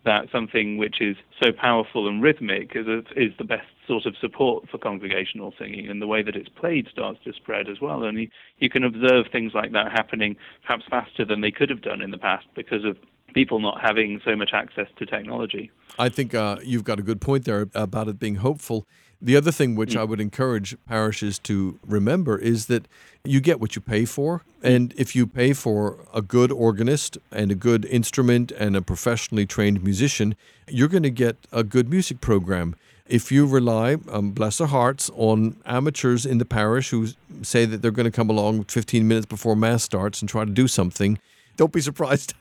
that 0.04 0.26
something 0.30 0.76
which 0.76 1.00
is 1.00 1.16
so 1.42 1.50
powerful 1.50 2.06
and 2.06 2.22
rhythmic 2.22 2.72
is, 2.76 2.86
a, 2.86 2.98
is 3.16 3.32
the 3.38 3.44
best 3.44 3.66
sort 3.88 4.06
of 4.06 4.14
support 4.20 4.68
for 4.70 4.78
congregational 4.78 5.52
singing, 5.58 5.88
and 5.88 6.00
the 6.00 6.06
way 6.06 6.22
that 6.22 6.36
it's 6.36 6.48
played 6.48 6.86
starts 6.88 7.18
to 7.24 7.32
spread 7.32 7.68
as 7.68 7.80
well. 7.80 8.04
And 8.04 8.18
you, 8.18 8.28
you 8.58 8.70
can 8.70 8.84
observe 8.84 9.26
things 9.32 9.52
like 9.54 9.72
that 9.72 9.90
happening 9.92 10.36
perhaps 10.62 10.84
faster 10.88 11.24
than 11.24 11.40
they 11.40 11.50
could 11.50 11.70
have 11.70 11.82
done 11.82 12.00
in 12.00 12.10
the 12.10 12.18
past 12.18 12.46
because 12.54 12.84
of 12.84 12.96
people 13.34 13.60
not 13.60 13.80
having 13.80 14.20
so 14.24 14.34
much 14.36 14.50
access 14.54 14.86
to 14.96 15.04
technology. 15.04 15.70
I 15.98 16.08
think 16.08 16.34
uh, 16.34 16.56
you've 16.62 16.84
got 16.84 16.98
a 16.98 17.02
good 17.02 17.20
point 17.20 17.44
there 17.44 17.68
about 17.74 18.08
it 18.08 18.18
being 18.18 18.36
hopeful. 18.36 18.86
The 19.20 19.36
other 19.36 19.50
thing 19.50 19.76
which 19.76 19.96
I 19.96 20.04
would 20.04 20.20
encourage 20.20 20.76
parishes 20.86 21.38
to 21.40 21.78
remember 21.86 22.38
is 22.38 22.66
that 22.66 22.86
you 23.24 23.40
get 23.40 23.60
what 23.60 23.74
you 23.74 23.80
pay 23.80 24.04
for. 24.04 24.42
And 24.62 24.92
if 24.96 25.16
you 25.16 25.26
pay 25.26 25.52
for 25.52 26.04
a 26.12 26.20
good 26.20 26.52
organist 26.52 27.16
and 27.32 27.50
a 27.50 27.54
good 27.54 27.86
instrument 27.86 28.52
and 28.52 28.76
a 28.76 28.82
professionally 28.82 29.46
trained 29.46 29.82
musician, 29.82 30.36
you're 30.68 30.88
going 30.88 31.02
to 31.02 31.10
get 31.10 31.36
a 31.50 31.64
good 31.64 31.88
music 31.88 32.20
program. 32.20 32.76
If 33.06 33.30
you 33.30 33.46
rely, 33.46 33.96
um, 34.10 34.32
bless 34.32 34.58
their 34.58 34.66
hearts, 34.66 35.10
on 35.14 35.56
amateurs 35.64 36.26
in 36.26 36.38
the 36.38 36.44
parish 36.44 36.90
who 36.90 37.08
say 37.42 37.64
that 37.64 37.80
they're 37.80 37.92
going 37.92 38.04
to 38.04 38.10
come 38.10 38.28
along 38.28 38.64
15 38.64 39.06
minutes 39.06 39.26
before 39.26 39.54
Mass 39.54 39.84
starts 39.84 40.20
and 40.20 40.28
try 40.28 40.44
to 40.44 40.50
do 40.50 40.66
something, 40.66 41.18
don't 41.56 41.72
be 41.72 41.80
surprised 41.90 42.34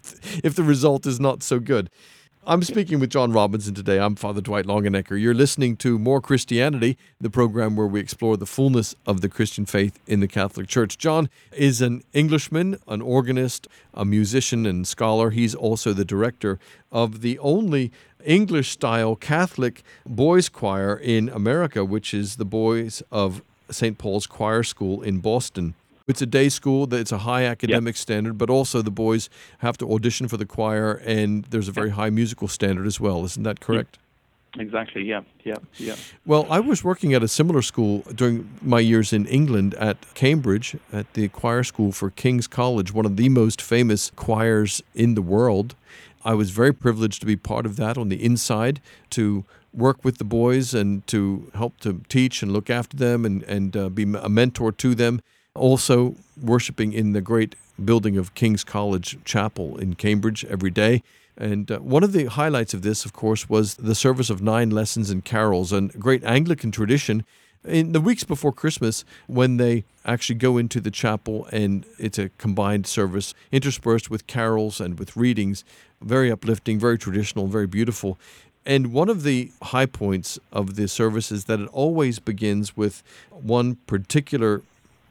if 0.44 0.56
the 0.56 0.64
result 0.64 1.06
is 1.06 1.20
not 1.20 1.44
so 1.44 1.60
good. 1.60 1.90
I'm 2.48 2.62
speaking 2.62 3.00
with 3.00 3.10
John 3.10 3.32
Robinson 3.32 3.74
today. 3.74 4.00
I'm 4.00 4.16
Father 4.16 4.40
Dwight 4.40 4.66
Longenecker. 4.66 5.20
You're 5.20 5.34
listening 5.34 5.78
to 5.78 5.98
More 5.98 6.22
Christianity, 6.22 6.96
the 7.20 7.32
program 7.32 7.76
where 7.76 7.88
we 7.88 8.00
explore 8.00 8.38
the 8.38 8.46
fullness 8.46 8.94
of 9.08 9.22
the 9.22 9.30
Christian 9.30 9.66
faith 9.66 9.98
in 10.06 10.20
the 10.20 10.28
Catholic 10.28 10.68
Church. 10.68 11.00
John 11.00 11.28
is 11.52 11.82
an 11.82 12.04
Englishman, 12.14 12.78
an 12.88 13.02
organist, 13.02 13.68
a 13.96 14.06
musician, 14.06 14.68
and 14.68 14.88
scholar. 14.88 15.32
He's 15.32 15.56
also 15.56 15.92
the 15.92 16.06
director 16.06 16.60
of 16.92 17.22
the 17.22 17.40
only 17.40 17.92
English 18.24 18.70
style 18.70 19.16
Catholic 19.16 19.82
boys' 20.06 20.48
choir 20.48 20.96
in 20.96 21.30
America, 21.30 21.84
which 21.84 22.14
is 22.14 22.36
the 22.36 22.46
Boys 22.46 23.02
of 23.12 23.42
St. 23.72 23.98
Paul's 23.98 24.28
Choir 24.28 24.62
School 24.62 25.02
in 25.02 25.18
Boston. 25.18 25.74
It's 26.08 26.22
a 26.22 26.28
day 26.28 26.50
school. 26.50 26.92
It's 26.94 27.12
a 27.12 27.20
high 27.20 27.46
academic 27.46 27.96
yep. 27.96 27.98
standard, 27.98 28.38
but 28.38 28.50
also 28.50 28.84
the 28.84 28.92
boys 28.92 29.28
have 29.60 29.76
to 29.80 29.92
audition 29.92 30.28
for 30.28 30.38
the 30.38 30.46
choir, 30.46 31.02
and 31.04 31.46
there's 31.46 31.68
a 31.68 31.72
very 31.72 31.90
high 31.90 32.12
musical 32.12 32.48
standard 32.48 32.86
as 32.86 33.00
well. 33.00 33.26
Isn't 33.26 33.44
that 33.44 33.60
correct? 33.60 33.98
Exactly. 34.58 35.04
Yeah. 35.04 35.22
Yeah. 35.44 35.56
Yeah. 35.78 35.96
Well, 36.26 36.46
I 36.50 36.60
was 36.60 36.84
working 36.84 37.14
at 37.14 37.24
a 37.24 37.28
similar 37.28 37.62
school 37.64 38.04
during 38.14 38.50
my 38.62 38.80
years 38.80 39.12
in 39.14 39.26
England 39.26 39.74
at 39.76 39.98
Cambridge 40.14 40.78
at 40.94 41.12
the 41.14 41.28
choir 41.30 41.64
school 41.64 41.92
for 41.92 42.12
King's 42.12 42.48
College, 42.48 42.94
one 42.94 43.06
of 43.06 43.18
the 43.18 43.28
most 43.28 43.62
famous 43.62 44.12
choirs 44.16 44.84
in 44.94 45.16
the 45.16 45.22
world. 45.24 45.76
I 46.24 46.36
was 46.36 46.52
very 46.52 46.74
privileged 46.74 47.20
to 47.22 47.26
be 47.26 47.36
part 47.36 47.66
of 47.66 47.76
that 47.78 47.98
on 47.98 48.10
the 48.10 48.24
inside 48.24 48.80
to 49.12 49.44
work 49.74 50.06
with 50.06 50.20
the 50.20 50.24
boys 50.24 50.74
and 50.74 51.06
to 51.08 51.52
help 51.56 51.80
to 51.80 52.02
teach 52.08 52.42
and 52.42 52.54
look 52.54 52.70
after 52.70 52.96
them 52.96 53.26
and, 53.26 53.44
and 53.44 53.76
uh, 53.76 53.90
be 53.90 54.04
a 54.04 54.30
mentor 54.30 54.72
to 54.72 54.96
them 54.96 55.22
also 55.56 56.16
worshiping 56.42 56.94
in 56.94 57.14
the 57.14 57.22
great 57.22 57.56
building 57.84 58.18
of 58.18 58.34
King's 58.36 58.64
College 58.64 59.18
Chapel 59.26 59.78
in 59.78 59.96
Cambridge 59.96 60.46
every 60.46 60.72
day. 60.72 61.02
And 61.38 61.70
uh, 61.70 61.80
one 61.80 62.04
of 62.04 62.14
the 62.14 62.26
highlights 62.26 62.74
of 62.74 62.82
this, 62.82 63.04
of 63.04 63.14
course, 63.14 63.50
was 63.50 63.76
the 63.76 63.96
service 63.96 64.30
of 64.30 64.42
nine 64.42 64.70
lessons 64.70 65.10
and 65.10 65.24
carols, 65.24 65.72
and 65.74 65.92
great 66.00 66.24
Anglican 66.24 66.72
tradition. 66.72 67.26
In 67.66 67.94
the 67.94 68.00
weeks 68.00 68.24
before 68.24 68.54
Christmas, 68.54 69.04
when 69.28 69.58
they 69.58 69.84
actually 70.06 70.36
go 70.36 70.58
into 70.58 70.80
the 70.80 70.92
chapel 70.92 71.48
and 71.52 71.84
it's 71.98 72.20
a 72.20 72.30
combined 72.38 72.86
service 72.86 73.34
interspersed 73.52 74.10
with 74.10 74.28
carols 74.28 74.80
and 74.80 75.00
with 75.00 75.18
readings, 75.18 75.66
very 76.00 76.32
uplifting, 76.32 76.80
very 76.80 76.98
traditional, 76.98 77.48
very 77.48 77.66
beautiful. 77.66 78.20
And 78.68 78.94
one 78.94 79.10
of 79.10 79.24
the 79.24 79.52
high 79.62 79.88
points 79.88 80.40
of 80.52 80.76
the 80.76 80.88
service 80.88 81.32
is 81.32 81.46
that 81.46 81.60
it 81.60 81.70
always 81.74 82.20
begins 82.20 82.78
with 82.78 83.04
one 83.32 83.76
particular 83.88 84.62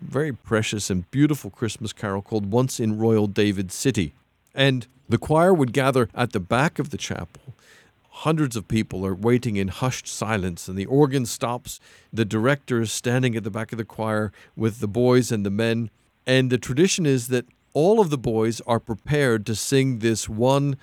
very 0.05 0.33
precious 0.33 0.91
and 0.91 1.11
beautiful 1.11 1.51
Christmas 1.51 1.93
carol 1.93 2.23
called 2.23 2.51
Once 2.51 2.79
in 2.79 2.99
Royal 2.99 3.27
David 3.27 3.73
City. 3.73 4.13
And 4.55 4.87
the 5.09 5.19
choir 5.19 5.53
would 5.53 5.73
gather 5.73 6.09
at 6.15 6.33
the 6.33 6.41
back 6.41 6.79
of 6.79 6.91
the 6.91 6.97
chapel. 6.97 7.55
Hundreds 8.09 8.55
of 8.55 8.69
people 8.69 9.05
are 9.05 9.15
waiting 9.15 9.57
in 9.57 9.69
hushed 9.69 10.07
silence, 10.07 10.69
and 10.69 10.79
the 10.79 10.87
organ 10.87 11.27
stops. 11.27 11.81
The 12.13 12.25
director 12.25 12.81
is 12.81 12.93
standing 12.93 13.35
at 13.35 13.43
the 13.43 13.51
back 13.51 13.73
of 13.73 13.79
the 13.79 13.85
choir 13.85 14.33
with 14.55 14.79
the 14.79 14.87
boys 14.87 15.33
and 15.33 15.45
the 15.45 15.51
men. 15.51 15.91
And 16.27 16.51
the 16.51 16.59
tradition 16.59 17.07
is 17.07 17.29
that 17.29 17.47
all 17.73 17.99
of 17.99 18.11
the 18.11 18.19
boys 18.19 18.61
are 18.67 18.79
prepared 18.79 19.45
to 19.47 19.57
sing 19.57 19.99
this 19.99 20.29
one 20.29 20.77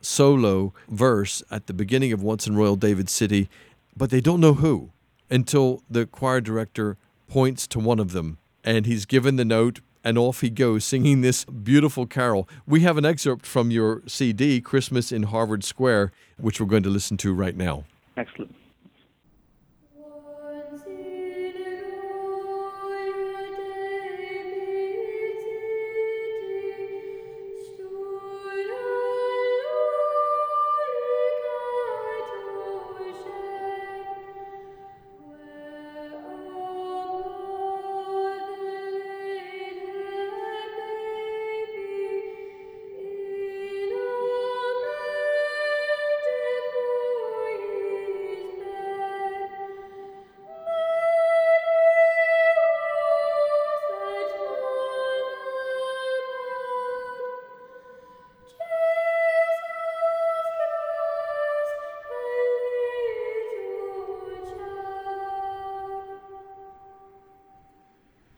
solo 0.00 0.72
verse 0.88 1.42
at 1.50 1.66
the 1.66 1.74
beginning 1.74 2.12
of 2.12 2.22
Once 2.22 2.46
in 2.46 2.56
Royal 2.56 2.76
David 2.76 3.08
City, 3.08 3.48
but 3.96 4.10
they 4.10 4.20
don't 4.20 4.40
know 4.40 4.54
who 4.54 4.90
until 5.28 5.82
the 5.90 6.06
choir 6.06 6.40
director 6.40 6.96
points 7.28 7.66
to 7.66 7.80
one 7.80 7.98
of 7.98 8.12
them 8.12 8.38
and 8.66 8.84
he's 8.84 9.06
given 9.06 9.36
the 9.36 9.44
note 9.44 9.80
and 10.04 10.18
off 10.18 10.40
he 10.40 10.50
goes 10.50 10.84
singing 10.84 11.20
this 11.20 11.44
beautiful 11.44 12.06
carol. 12.06 12.48
We 12.66 12.80
have 12.80 12.98
an 12.98 13.04
excerpt 13.04 13.46
from 13.46 13.70
your 13.70 14.02
CD, 14.06 14.60
Christmas 14.60 15.10
in 15.10 15.24
Harvard 15.24 15.64
Square, 15.64 16.12
which 16.36 16.60
we're 16.60 16.66
going 16.66 16.82
to 16.82 16.90
listen 16.90 17.16
to 17.18 17.32
right 17.32 17.56
now. 17.56 17.84
Excellent. 18.16 18.54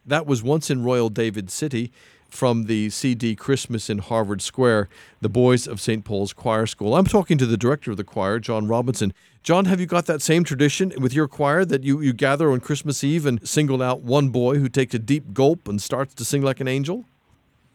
That 0.09 0.27
was 0.27 0.43
once 0.43 0.71
in 0.71 0.83
Royal 0.83 1.11
David 1.11 1.51
City 1.51 1.93
from 2.31 2.65
the 2.65 2.89
CD 2.89 3.37
Christmas 3.37 3.91
in 3.91 3.99
Harvard 3.99 4.41
Square, 4.41 4.89
the 5.21 5.29
Boys 5.29 5.67
of 5.67 5.81
St. 5.81 6.03
Paul's 6.05 6.33
Choir 6.33 6.67
School. 6.67 6.95
I'm 6.95 7.05
talking 7.05 7.37
to 7.39 7.47
the 7.47 7.57
director 7.57 7.91
of 7.91 7.99
the 7.99 8.05
choir, 8.05 8.39
John 8.39 8.67
Robinson. 8.67 9.13
John, 9.43 9.67
have 9.67 9.81
you 9.81 9.87
got 9.87 10.07
that 10.07 10.23
same 10.23 10.45
tradition 10.45 10.93
with 10.99 11.13
your 11.13 11.29
choir 11.29 11.65
that 11.67 11.85
you, 11.85 12.01
you 12.01 12.15
gather 12.15 12.51
on 12.51 12.61
Christmas 12.61 13.05
Eve 13.05 13.27
and 13.27 13.47
single 13.47 13.83
out 13.83 14.01
one 14.01 14.31
boy 14.31 14.57
who 14.57 14.69
takes 14.69 14.95
a 14.95 14.99
deep 14.99 15.35
gulp 15.35 15.69
and 15.69 15.81
starts 15.81 16.15
to 16.15 16.25
sing 16.25 16.43
like 16.43 16.61
an 16.61 16.69
angel? 16.69 17.05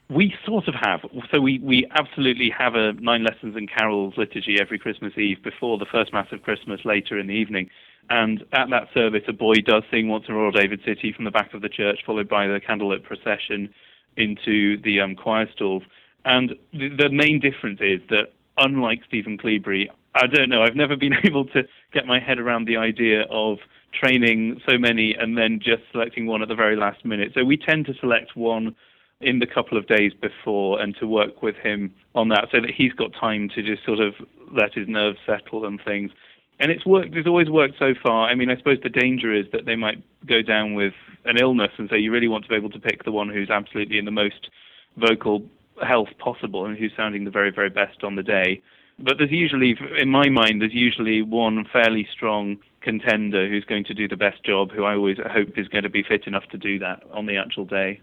We 0.09 0.35
sort 0.45 0.67
of 0.67 0.75
have. 0.75 1.01
So 1.31 1.39
we, 1.39 1.59
we 1.59 1.87
absolutely 1.91 2.49
have 2.49 2.75
a 2.75 2.93
nine 2.93 3.23
lessons 3.23 3.55
and 3.55 3.69
carols 3.69 4.15
liturgy 4.17 4.59
every 4.59 4.77
Christmas 4.77 5.17
Eve 5.17 5.41
before 5.43 5.77
the 5.77 5.85
first 5.85 6.13
Mass 6.13 6.27
of 6.31 6.41
Christmas 6.41 6.81
later 6.83 7.17
in 7.17 7.27
the 7.27 7.33
evening. 7.33 7.69
And 8.09 8.43
at 8.51 8.69
that 8.69 8.87
service, 8.93 9.23
a 9.27 9.33
boy 9.33 9.55
does 9.65 9.83
sing 9.89 10.07
Once 10.07 10.25
in 10.27 10.35
Royal 10.35 10.51
David 10.51 10.81
City 10.85 11.13
from 11.13 11.25
the 11.25 11.31
back 11.31 11.53
of 11.53 11.61
the 11.61 11.69
church, 11.69 11.99
followed 12.05 12.29
by 12.29 12.47
the 12.47 12.59
candlelit 12.59 13.03
procession 13.03 13.73
into 14.17 14.81
the 14.81 14.99
um, 14.99 15.15
choir 15.15 15.49
stalls. 15.53 15.83
And 16.25 16.55
the, 16.71 16.89
the 16.89 17.09
main 17.09 17.39
difference 17.39 17.79
is 17.81 18.01
that, 18.09 18.33
unlike 18.57 19.01
Stephen 19.07 19.37
Cleobury, 19.37 19.89
I 20.15 20.27
don't 20.27 20.49
know, 20.49 20.63
I've 20.63 20.75
never 20.75 20.95
been 20.95 21.13
able 21.23 21.45
to 21.45 21.63
get 21.91 22.05
my 22.05 22.19
head 22.19 22.39
around 22.39 22.65
the 22.65 22.77
idea 22.77 23.23
of 23.29 23.57
training 23.93 24.61
so 24.67 24.77
many 24.77 25.13
and 25.13 25.37
then 25.37 25.59
just 25.59 25.83
selecting 25.91 26.25
one 26.25 26.41
at 26.41 26.47
the 26.47 26.55
very 26.55 26.75
last 26.75 27.05
minute. 27.05 27.31
So 27.35 27.43
we 27.43 27.57
tend 27.57 27.85
to 27.87 27.93
select 27.99 28.35
one 28.35 28.75
in 29.21 29.39
the 29.39 29.47
couple 29.47 29.77
of 29.77 29.87
days 29.87 30.11
before 30.13 30.81
and 30.81 30.95
to 30.97 31.07
work 31.07 31.41
with 31.41 31.55
him 31.55 31.93
on 32.13 32.29
that 32.29 32.49
so 32.51 32.59
that 32.59 32.71
he's 32.71 32.91
got 32.93 33.11
time 33.13 33.49
to 33.55 33.63
just 33.63 33.85
sort 33.85 33.99
of 33.99 34.13
let 34.51 34.73
his 34.73 34.87
nerves 34.87 35.17
settle 35.25 35.65
and 35.65 35.79
things 35.83 36.11
and 36.59 36.71
it's 36.71 36.85
worked. 36.85 37.15
It's 37.15 37.27
always 37.27 37.49
worked 37.49 37.75
so 37.79 37.93
far. 38.01 38.27
I 38.27 38.35
mean, 38.35 38.49
I 38.49 38.57
suppose 38.57 38.79
the 38.81 38.89
danger 38.89 39.33
is 39.33 39.45
that 39.51 39.65
they 39.65 39.75
might 39.75 40.03
go 40.25 40.41
down 40.41 40.73
with 40.73 40.93
an 41.25 41.37
illness, 41.37 41.71
and 41.77 41.89
so 41.89 41.95
you 41.95 42.11
really 42.11 42.27
want 42.27 42.43
to 42.43 42.49
be 42.49 42.55
able 42.55 42.69
to 42.71 42.79
pick 42.79 43.03
the 43.03 43.11
one 43.11 43.29
who's 43.29 43.49
absolutely 43.49 43.97
in 43.97 44.05
the 44.05 44.11
most 44.11 44.49
vocal 44.97 45.43
health 45.81 46.09
possible 46.19 46.65
and 46.65 46.77
who's 46.77 46.91
sounding 46.95 47.23
the 47.23 47.31
very, 47.31 47.51
very 47.51 47.69
best 47.69 48.03
on 48.03 48.15
the 48.15 48.23
day. 48.23 48.61
But 48.99 49.17
there's 49.17 49.31
usually, 49.31 49.75
in 49.97 50.09
my 50.09 50.29
mind, 50.29 50.61
there's 50.61 50.73
usually 50.73 51.21
one 51.21 51.65
fairly 51.71 52.07
strong 52.11 52.57
contender 52.81 53.49
who's 53.49 53.65
going 53.65 53.85
to 53.85 53.93
do 53.93 54.07
the 54.07 54.17
best 54.17 54.43
job, 54.43 54.71
who 54.71 54.83
I 54.83 54.95
always 54.95 55.17
hope 55.17 55.57
is 55.57 55.67
going 55.67 55.83
to 55.83 55.89
be 55.89 56.03
fit 56.03 56.27
enough 56.27 56.47
to 56.51 56.57
do 56.57 56.77
that 56.79 57.01
on 57.11 57.25
the 57.25 57.37
actual 57.37 57.65
day. 57.65 58.01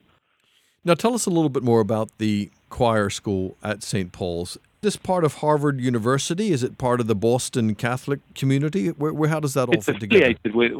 Now, 0.85 0.95
tell 0.95 1.15
us 1.15 1.27
a 1.27 1.31
little 1.31 1.51
bit 1.51 1.63
more 1.63 1.81
about 1.81 2.11
the 2.19 2.51
choir 2.71 3.11
school 3.11 3.57
at 3.63 3.83
St. 3.83 4.11
Paul's 4.13 4.59
this 4.81 4.97
part 4.97 5.25
of 5.25 5.35
Harvard 5.35 5.81
University? 5.81 6.53
Is 6.53 6.63
it 6.63 6.79
part 6.79 7.01
of 7.01 7.07
the 7.07 7.15
Boston 7.15 7.75
Catholic 7.75 8.21
community? 8.35 8.89
Where, 8.89 9.13
where 9.13 9.29
how 9.29 9.41
does 9.41 9.55
that 9.55 9.69
all 9.69 9.75
it's 9.75 9.87
fit 9.87 10.01
together? 10.01 10.35
With, 10.45 10.73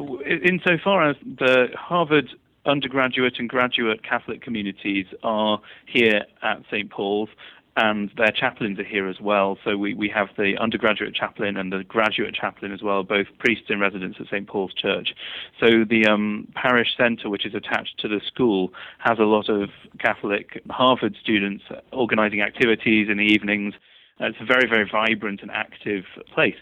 insofar 0.45 1.11
as 1.11 1.17
the 1.23 1.69
Harvard 1.75 2.31
undergraduate 2.67 3.39
and 3.39 3.49
graduate 3.49 4.03
Catholic 4.03 4.43
communities 4.43 5.07
are 5.23 5.61
here 5.87 6.25
at 6.43 6.63
St. 6.71 6.91
Paul's, 6.91 7.29
and 7.77 8.11
their 8.17 8.33
chaplains 8.33 8.79
are 8.79 8.85
here 8.85 9.09
as 9.09 9.21
well. 9.21 9.57
So 9.65 9.77
we, 9.77 9.95
we 9.95 10.09
have 10.09 10.29
the 10.37 10.57
undergraduate 10.59 11.15
chaplain 11.15 11.57
and 11.57 11.73
the 11.73 11.85
graduate 11.85 12.35
chaplain 12.35 12.73
as 12.73 12.83
well, 12.83 13.03
both 13.03 13.27
priests 13.39 13.67
in 13.69 13.81
residence 13.81 14.17
at 14.19 14.27
St. 14.27 14.47
Paul's 14.47 14.75
Church. 14.75 15.15
So 15.61 15.85
the 15.89 16.07
um, 16.07 16.49
parish 16.55 16.97
centre, 16.97 17.31
which 17.31 17.47
is 17.47 17.55
attached 17.55 17.99
to 18.01 18.09
the 18.09 18.21
school, 18.27 18.73
has 18.99 19.19
a 19.19 19.25
lot 19.25 19.49
of 19.49 19.71
Catholic 19.99 20.63
Harvard 20.69 21.17
students 21.21 21.65
organising 21.93 22.41
activities 22.41 23.09
in 23.09 23.19
the 23.19 23.25
evenings. 23.25 23.75
It's 24.21 24.39
a 24.41 24.45
very, 24.45 24.69
very 24.69 24.89
vibrant 24.91 25.43
and 25.43 25.51
active 25.51 26.05
place. 26.35 26.57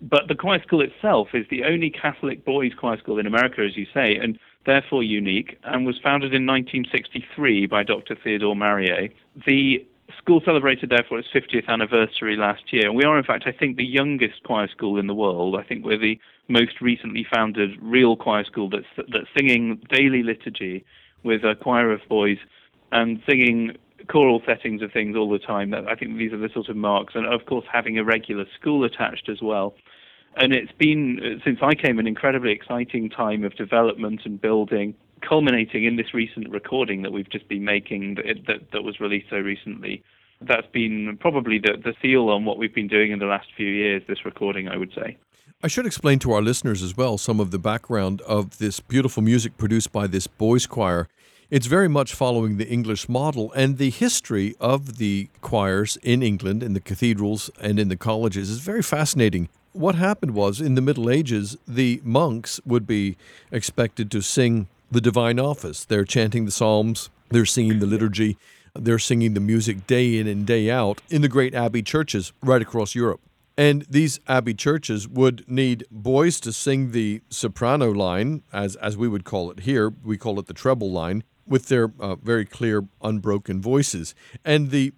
But 0.00 0.26
the 0.26 0.34
choir 0.34 0.60
school 0.62 0.80
itself 0.80 1.28
is 1.32 1.46
the 1.48 1.64
only 1.64 1.90
Catholic 1.90 2.44
boys' 2.44 2.72
choir 2.74 2.98
school 2.98 3.18
in 3.18 3.26
America, 3.26 3.62
as 3.62 3.76
you 3.76 3.86
say, 3.94 4.16
and 4.16 4.38
therefore 4.66 5.02
unique, 5.02 5.58
and 5.64 5.86
was 5.86 5.98
founded 6.02 6.34
in 6.34 6.46
1963 6.46 7.66
by 7.66 7.84
Dr. 7.84 8.16
Theodore 8.16 8.56
Marier. 8.56 9.10
The 9.46 9.86
school 10.18 10.40
celebrated 10.44 10.90
therefore 10.90 11.18
its 11.18 11.28
50th 11.32 11.68
anniversary 11.68 12.36
last 12.36 12.72
year. 12.72 12.92
We 12.92 13.04
are, 13.04 13.16
in 13.16 13.24
fact, 13.24 13.44
I 13.46 13.52
think, 13.52 13.76
the 13.76 13.84
youngest 13.84 14.42
choir 14.42 14.68
school 14.68 14.98
in 14.98 15.06
the 15.06 15.14
world. 15.14 15.56
I 15.56 15.62
think 15.62 15.84
we're 15.84 15.98
the 15.98 16.18
most 16.48 16.80
recently 16.80 17.26
founded 17.32 17.70
real 17.80 18.16
choir 18.16 18.44
school 18.44 18.68
that's, 18.68 18.86
that's 18.96 19.28
singing 19.36 19.80
daily 19.88 20.22
liturgy 20.22 20.84
with 21.22 21.44
a 21.44 21.54
choir 21.54 21.92
of 21.92 22.00
boys 22.08 22.38
and 22.90 23.22
singing 23.28 23.76
choral 24.08 24.42
settings 24.46 24.82
of 24.82 24.92
things 24.92 25.16
all 25.16 25.30
the 25.30 25.38
time. 25.38 25.74
I 25.74 25.94
think 25.94 26.16
these 26.16 26.32
are 26.32 26.38
the 26.38 26.48
sort 26.52 26.68
of 26.68 26.76
marks. 26.76 27.14
And 27.14 27.26
of 27.26 27.46
course, 27.46 27.64
having 27.72 27.98
a 27.98 28.04
regular 28.04 28.44
school 28.58 28.84
attached 28.84 29.28
as 29.28 29.40
well. 29.42 29.74
And 30.36 30.52
it's 30.54 30.72
been, 30.72 31.40
since 31.44 31.58
I 31.62 31.74
came, 31.74 31.98
an 31.98 32.06
incredibly 32.06 32.52
exciting 32.52 33.10
time 33.10 33.44
of 33.44 33.54
development 33.56 34.22
and 34.24 34.40
building 34.40 34.94
culminating 35.22 35.84
in 35.84 35.96
this 35.96 36.12
recent 36.12 36.50
recording 36.50 37.02
that 37.02 37.12
we've 37.12 37.30
just 37.30 37.48
been 37.48 37.64
making 37.64 38.16
that, 38.16 38.24
that, 38.46 38.72
that 38.72 38.82
was 38.82 39.00
released 39.00 39.26
so 39.30 39.36
recently. 39.36 40.02
That's 40.40 40.66
been 40.72 41.16
probably 41.20 41.58
the, 41.58 41.76
the 41.82 41.94
seal 42.02 42.28
on 42.28 42.44
what 42.44 42.58
we've 42.58 42.74
been 42.74 42.88
doing 42.88 43.12
in 43.12 43.18
the 43.20 43.26
last 43.26 43.46
few 43.56 43.68
years, 43.68 44.02
this 44.08 44.24
recording, 44.24 44.68
I 44.68 44.76
would 44.76 44.92
say. 44.94 45.16
I 45.62 45.68
should 45.68 45.86
explain 45.86 46.18
to 46.20 46.32
our 46.32 46.42
listeners 46.42 46.82
as 46.82 46.96
well 46.96 47.18
some 47.18 47.38
of 47.38 47.52
the 47.52 47.58
background 47.58 48.20
of 48.22 48.58
this 48.58 48.80
beautiful 48.80 49.22
music 49.22 49.56
produced 49.56 49.92
by 49.92 50.08
this 50.08 50.26
boys' 50.26 50.66
choir. 50.66 51.08
It's 51.50 51.66
very 51.66 51.88
much 51.88 52.14
following 52.14 52.56
the 52.56 52.68
English 52.68 53.08
model, 53.08 53.52
and 53.52 53.76
the 53.76 53.90
history 53.90 54.54
of 54.58 54.96
the 54.96 55.28
choirs 55.42 55.98
in 56.02 56.22
England, 56.22 56.62
in 56.62 56.72
the 56.72 56.80
cathedrals 56.80 57.50
and 57.60 57.78
in 57.78 57.88
the 57.88 57.96
colleges, 57.96 58.48
is 58.48 58.60
very 58.60 58.82
fascinating. 58.82 59.48
What 59.72 59.94
happened 59.96 60.32
was 60.34 60.60
in 60.60 60.76
the 60.76 60.80
Middle 60.80 61.10
Ages, 61.10 61.58
the 61.68 62.00
monks 62.04 62.60
would 62.64 62.86
be 62.86 63.16
expected 63.50 64.10
to 64.12 64.22
sing 64.22 64.68
the 64.90 65.00
divine 65.00 65.38
office. 65.38 65.84
They're 65.84 66.04
chanting 66.04 66.46
the 66.46 66.50
Psalms, 66.50 67.10
they're 67.30 67.44
singing 67.44 67.80
the 67.80 67.86
liturgy, 67.86 68.38
they're 68.74 68.98
singing 68.98 69.34
the 69.34 69.40
music 69.40 69.86
day 69.86 70.18
in 70.18 70.26
and 70.26 70.46
day 70.46 70.70
out 70.70 71.02
in 71.10 71.20
the 71.20 71.28
great 71.28 71.54
abbey 71.54 71.82
churches 71.82 72.32
right 72.42 72.62
across 72.62 72.94
Europe. 72.94 73.20
And 73.58 73.84
these 73.90 74.18
abbey 74.26 74.54
churches 74.54 75.06
would 75.06 75.44
need 75.46 75.84
boys 75.90 76.40
to 76.40 76.52
sing 76.52 76.92
the 76.92 77.20
soprano 77.28 77.90
line, 77.90 78.42
as, 78.52 78.76
as 78.76 78.96
we 78.96 79.08
would 79.08 79.24
call 79.24 79.50
it 79.50 79.60
here. 79.60 79.92
We 80.02 80.16
call 80.16 80.38
it 80.38 80.46
the 80.46 80.54
treble 80.54 80.90
line, 80.90 81.24
with 81.46 81.68
their 81.68 81.92
uh, 82.00 82.16
very 82.16 82.44
clear, 82.44 82.84
unbroken 83.02 83.60
voices. 83.60 84.14
And 84.44 84.70
the 84.70 84.92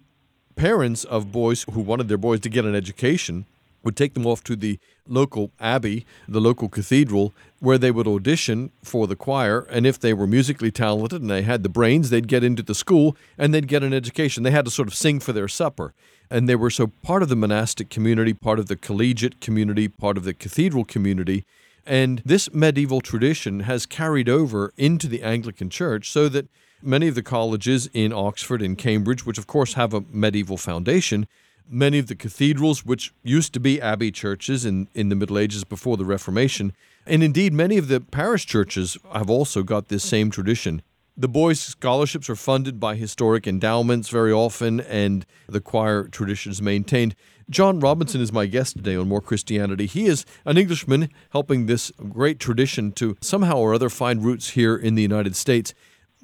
parents 0.55 1.03
of 1.03 1.31
boys 1.31 1.65
who 1.71 1.81
wanted 1.81 2.07
their 2.07 2.17
boys 2.17 2.39
to 2.41 2.49
get 2.49 2.65
an 2.65 2.75
education 2.75 3.45
would 3.83 3.95
take 3.95 4.15
them 4.15 4.25
off 4.25 4.43
to 4.43 4.55
the 4.55 4.79
local 5.07 5.51
abbey, 5.59 6.05
the 6.27 6.41
local 6.41 6.67
cathedral, 6.67 7.33
where 7.59 7.77
they 7.77 7.91
would 7.91 8.07
audition 8.07 8.71
for 8.83 9.05
the 9.05 9.15
choir. 9.15 9.67
And 9.69 9.85
if 9.85 9.99
they 9.99 10.13
were 10.13 10.27
musically 10.27 10.71
talented 10.71 11.21
and 11.21 11.29
they 11.29 11.43
had 11.43 11.61
the 11.61 11.69
brains, 11.69 12.09
they'd 12.09 12.27
get 12.27 12.43
into 12.43 12.63
the 12.63 12.73
school 12.73 13.15
and 13.37 13.53
they'd 13.53 13.67
get 13.67 13.83
an 13.83 13.93
education. 13.93 14.43
They 14.43 14.51
had 14.51 14.65
to 14.65 14.71
sort 14.71 14.87
of 14.87 14.95
sing 14.95 15.19
for 15.19 15.33
their 15.33 15.47
supper. 15.47 15.93
And 16.31 16.49
they 16.49 16.55
were 16.55 16.71
so 16.71 16.87
part 17.03 17.21
of 17.21 17.29
the 17.29 17.35
monastic 17.35 17.89
community, 17.89 18.33
part 18.33 18.57
of 18.57 18.65
the 18.65 18.75
collegiate 18.75 19.39
community, 19.39 19.87
part 19.87 20.17
of 20.17 20.23
the 20.23 20.33
cathedral 20.33 20.83
community. 20.83 21.45
And 21.85 22.21
this 22.25 22.51
medieval 22.53 23.01
tradition 23.01 23.61
has 23.61 23.85
carried 23.85 24.27
over 24.27 24.73
into 24.77 25.07
the 25.07 25.21
Anglican 25.21 25.69
Church 25.69 26.09
so 26.09 26.27
that 26.29 26.47
many 26.81 27.07
of 27.07 27.15
the 27.15 27.23
colleges 27.23 27.89
in 27.93 28.11
Oxford 28.11 28.61
and 28.61 28.77
Cambridge, 28.77 29.25
which 29.25 29.37
of 29.37 29.47
course 29.47 29.73
have 29.73 29.93
a 29.93 30.03
medieval 30.11 30.57
foundation, 30.57 31.27
Many 31.67 31.97
of 31.97 32.07
the 32.07 32.15
cathedrals, 32.15 32.85
which 32.85 33.11
used 33.23 33.51
to 33.53 33.59
be 33.59 33.81
abbey 33.81 34.11
churches 34.11 34.65
in, 34.65 34.87
in 34.93 35.09
the 35.09 35.15
Middle 35.15 35.39
Ages 35.39 35.63
before 35.63 35.97
the 35.97 36.05
Reformation, 36.05 36.73
and 37.07 37.23
indeed 37.23 37.53
many 37.53 37.77
of 37.77 37.87
the 37.87 37.99
parish 37.99 38.45
churches 38.45 38.97
have 39.11 39.31
also 39.31 39.63
got 39.63 39.87
this 39.87 40.03
same 40.03 40.29
tradition. 40.29 40.83
The 41.17 41.27
boys' 41.27 41.61
scholarships 41.61 42.29
are 42.29 42.35
funded 42.35 42.79
by 42.79 42.95
historic 42.95 43.47
endowments 43.47 44.09
very 44.09 44.31
often, 44.31 44.79
and 44.81 45.25
the 45.47 45.61
choir 45.61 46.07
tradition 46.07 46.51
is 46.51 46.61
maintained. 46.61 47.15
John 47.49 47.79
Robinson 47.79 48.21
is 48.21 48.31
my 48.31 48.47
guest 48.47 48.77
today 48.77 48.95
on 48.95 49.07
More 49.07 49.21
Christianity. 49.21 49.85
He 49.85 50.07
is 50.07 50.25
an 50.45 50.57
Englishman 50.57 51.09
helping 51.31 51.65
this 51.65 51.91
great 52.09 52.39
tradition 52.39 52.91
to 52.93 53.17
somehow 53.21 53.57
or 53.57 53.73
other 53.75 53.89
find 53.89 54.23
roots 54.23 54.49
here 54.49 54.75
in 54.75 54.95
the 54.95 55.03
United 55.03 55.35
States 55.35 55.73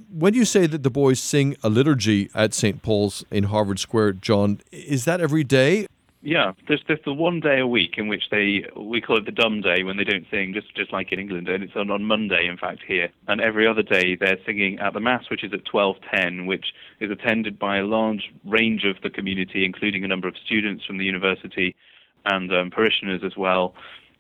when 0.10 0.34
you 0.34 0.46
say 0.46 0.68
that 0.68 0.84
the 0.84 0.90
boys 0.90 1.20
sing 1.20 1.56
a 1.64 1.70
liturgy 1.70 2.30
at 2.34 2.54
St. 2.54 2.82
Paul's 2.82 3.24
in 3.32 3.46
Harvard 3.46 3.80
Square, 3.80 4.14
John, 4.14 4.62
is 4.72 5.06
that 5.06 5.22
every 5.22 5.44
day? 5.44 5.88
Yeah, 6.24 6.52
there's 6.68 6.84
there's 6.88 7.00
the 7.04 7.14
one 7.14 7.40
day 7.40 7.60
a 7.60 7.66
week 7.66 7.96
in 7.98 8.08
which 8.08 8.30
they 8.30 8.64
we 8.78 9.02
call 9.02 9.18
it 9.18 9.26
the 9.26 9.32
dumb 9.32 9.62
day 9.62 9.82
when 9.82 9.98
they 9.98 10.04
don't 10.04 10.26
sing, 10.30 10.54
just 10.54 10.76
just 10.76 10.94
like 10.94 11.12
in 11.12 11.20
England, 11.20 11.50
and 11.50 11.64
it's 11.64 11.76
on, 11.76 11.90
on 11.90 12.04
Monday, 12.04 12.46
in 12.46 12.58
fact, 12.58 12.82
here. 12.88 13.10
And 13.28 13.42
every 13.42 13.66
other 13.66 13.82
day 13.82 14.16
they're 14.16 14.38
singing 14.46 14.78
at 14.80 14.94
the 14.94 15.00
mass, 15.00 15.24
which 15.32 15.44
is 15.44 15.52
at 15.52 15.66
12:10, 15.66 16.46
which 16.46 16.74
is 17.00 17.10
attended 17.10 17.58
by 17.58 17.78
a 17.78 17.86
large 17.86 18.32
range 18.46 18.84
of 18.86 19.02
the 19.02 19.10
community, 19.10 19.66
including 19.66 20.04
a 20.04 20.08
number 20.08 20.28
of 20.28 20.36
students 20.46 20.86
from 20.86 21.00
the 21.00 21.06
university 21.06 21.76
and 22.26 22.54
um, 22.54 22.70
parishioners 22.70 23.22
as 23.26 23.36
well. 23.36 23.74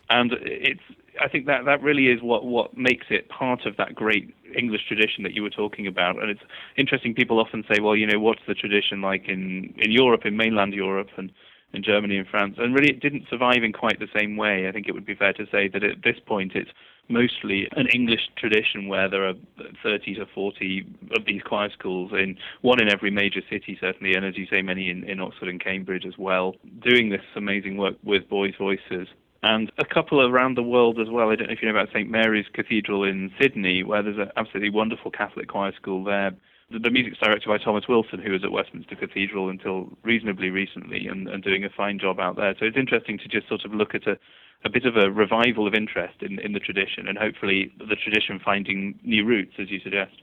And 0.10 0.34
it's 0.42 0.82
I 1.22 1.28
think 1.28 1.46
that 1.46 1.66
that 1.66 1.84
really 1.84 2.08
is 2.08 2.24
what 2.24 2.46
what 2.46 2.76
makes 2.76 3.06
it 3.12 3.30
part 3.30 3.68
of 3.68 3.78
that 3.78 3.94
great 3.94 4.34
English 4.58 4.88
tradition 4.88 5.22
that 5.22 5.34
you 5.34 5.44
were 5.44 5.52
talking 5.52 5.86
about. 5.86 6.20
And 6.20 6.32
it's 6.32 6.42
interesting. 6.78 7.14
People 7.14 7.40
often 7.40 7.64
say, 7.72 7.80
well, 7.80 7.96
you 7.96 8.08
know, 8.08 8.20
what's 8.20 8.42
the 8.48 8.56
tradition 8.56 9.02
like 9.02 9.28
in 9.28 9.76
in 9.78 9.92
Europe, 9.92 10.26
in 10.26 10.36
mainland 10.36 10.74
Europe, 10.74 11.10
and 11.16 11.32
in 11.74 11.84
Germany 11.84 12.18
and 12.18 12.28
France? 12.28 12.56
And 12.58 12.74
really, 12.74 12.90
it 12.90 13.00
didn't 13.00 13.26
survive 13.30 13.64
in 13.64 13.74
quite 13.74 14.00
the 14.00 14.08
same 14.18 14.38
way. 14.38 14.68
I 14.68 14.72
think 14.72 14.88
it 14.88 14.94
would 14.94 15.06
be 15.06 15.16
fair 15.16 15.34
to 15.34 15.46
say 15.52 15.68
that 15.70 15.84
at 15.84 16.04
this 16.04 16.18
point, 16.26 16.54
it's 16.56 16.72
mostly 17.10 17.68
an 17.76 17.88
English 17.88 18.30
tradition 18.38 18.88
where 18.88 19.10
there 19.10 19.28
are 19.28 19.34
30 19.84 20.16
to 20.16 20.26
40 20.34 20.86
of 21.18 21.26
these 21.26 21.42
choir 21.44 21.70
schools 21.72 22.12
in 22.14 22.38
one 22.62 22.82
in 22.82 22.90
every 22.90 23.12
major 23.12 23.42
city, 23.50 23.78
certainly, 23.80 24.16
and 24.16 24.26
as 24.26 24.38
you 24.38 24.48
say, 24.50 24.62
many 24.62 24.90
in, 24.90 25.04
in 25.04 25.20
Oxford 25.20 25.50
and 25.50 25.64
Cambridge 25.64 26.06
as 26.06 26.18
well, 26.18 26.56
doing 26.82 27.10
this 27.10 27.22
amazing 27.36 27.78
work 27.78 27.96
with 28.04 28.28
boys' 28.30 28.54
voices 28.58 29.08
and 29.44 29.72
a 29.80 29.86
couple 29.86 30.22
around 30.22 30.56
the 30.56 30.64
world 30.64 31.00
as 31.00 31.10
well. 31.10 31.30
I 31.30 31.36
don't 31.36 31.48
know 31.48 31.54
if 31.54 31.62
you 31.62 31.72
know 31.72 31.80
about 31.80 31.92
St 31.94 32.10
Mary's 32.10 32.46
Cathedral 32.54 33.04
in 33.04 33.32
Sydney, 33.42 33.84
where 33.84 34.04
there's 34.04 34.18
an 34.18 34.32
absolutely 34.38 34.70
wonderful 34.70 35.12
Catholic 35.12 35.48
choir 35.48 35.74
school 35.76 36.04
there. 36.04 36.32
The, 36.80 36.90
music's 36.90 37.18
directed 37.18 37.48
by 37.48 37.58
Thomas 37.58 37.88
Wilson, 37.88 38.20
who 38.20 38.32
was 38.32 38.44
at 38.44 38.52
Westminster 38.52 38.96
Cathedral 38.96 39.50
until 39.50 39.90
reasonably 40.04 40.50
recently 40.50 41.08
and, 41.08 41.28
and 41.28 41.44
doing 41.44 41.66
a 41.66 41.70
fine 41.70 42.00
job 42.00 42.20
out 42.20 42.38
there. 42.38 42.56
So 42.60 42.66
it's 42.66 42.78
interesting 42.78 43.18
to 43.20 43.28
just 43.28 43.50
sort 43.50 43.66
of 43.66 43.74
look 43.74 43.94
at 43.94 44.08
a, 44.08 44.18
a 44.64 44.70
bit 44.70 44.86
of 44.86 44.96
a 44.96 45.12
revival 45.12 45.68
of 45.68 45.74
interest 45.74 46.22
in, 46.22 46.40
in 46.40 46.54
the 46.54 46.60
tradition 46.60 47.08
and 47.08 47.18
hopefully 47.18 47.74
the 47.78 47.96
tradition 47.96 48.40
finding 48.44 48.98
new 49.04 49.26
roots, 49.26 49.54
as 49.60 49.70
you 49.70 49.80
suggest. 49.82 50.14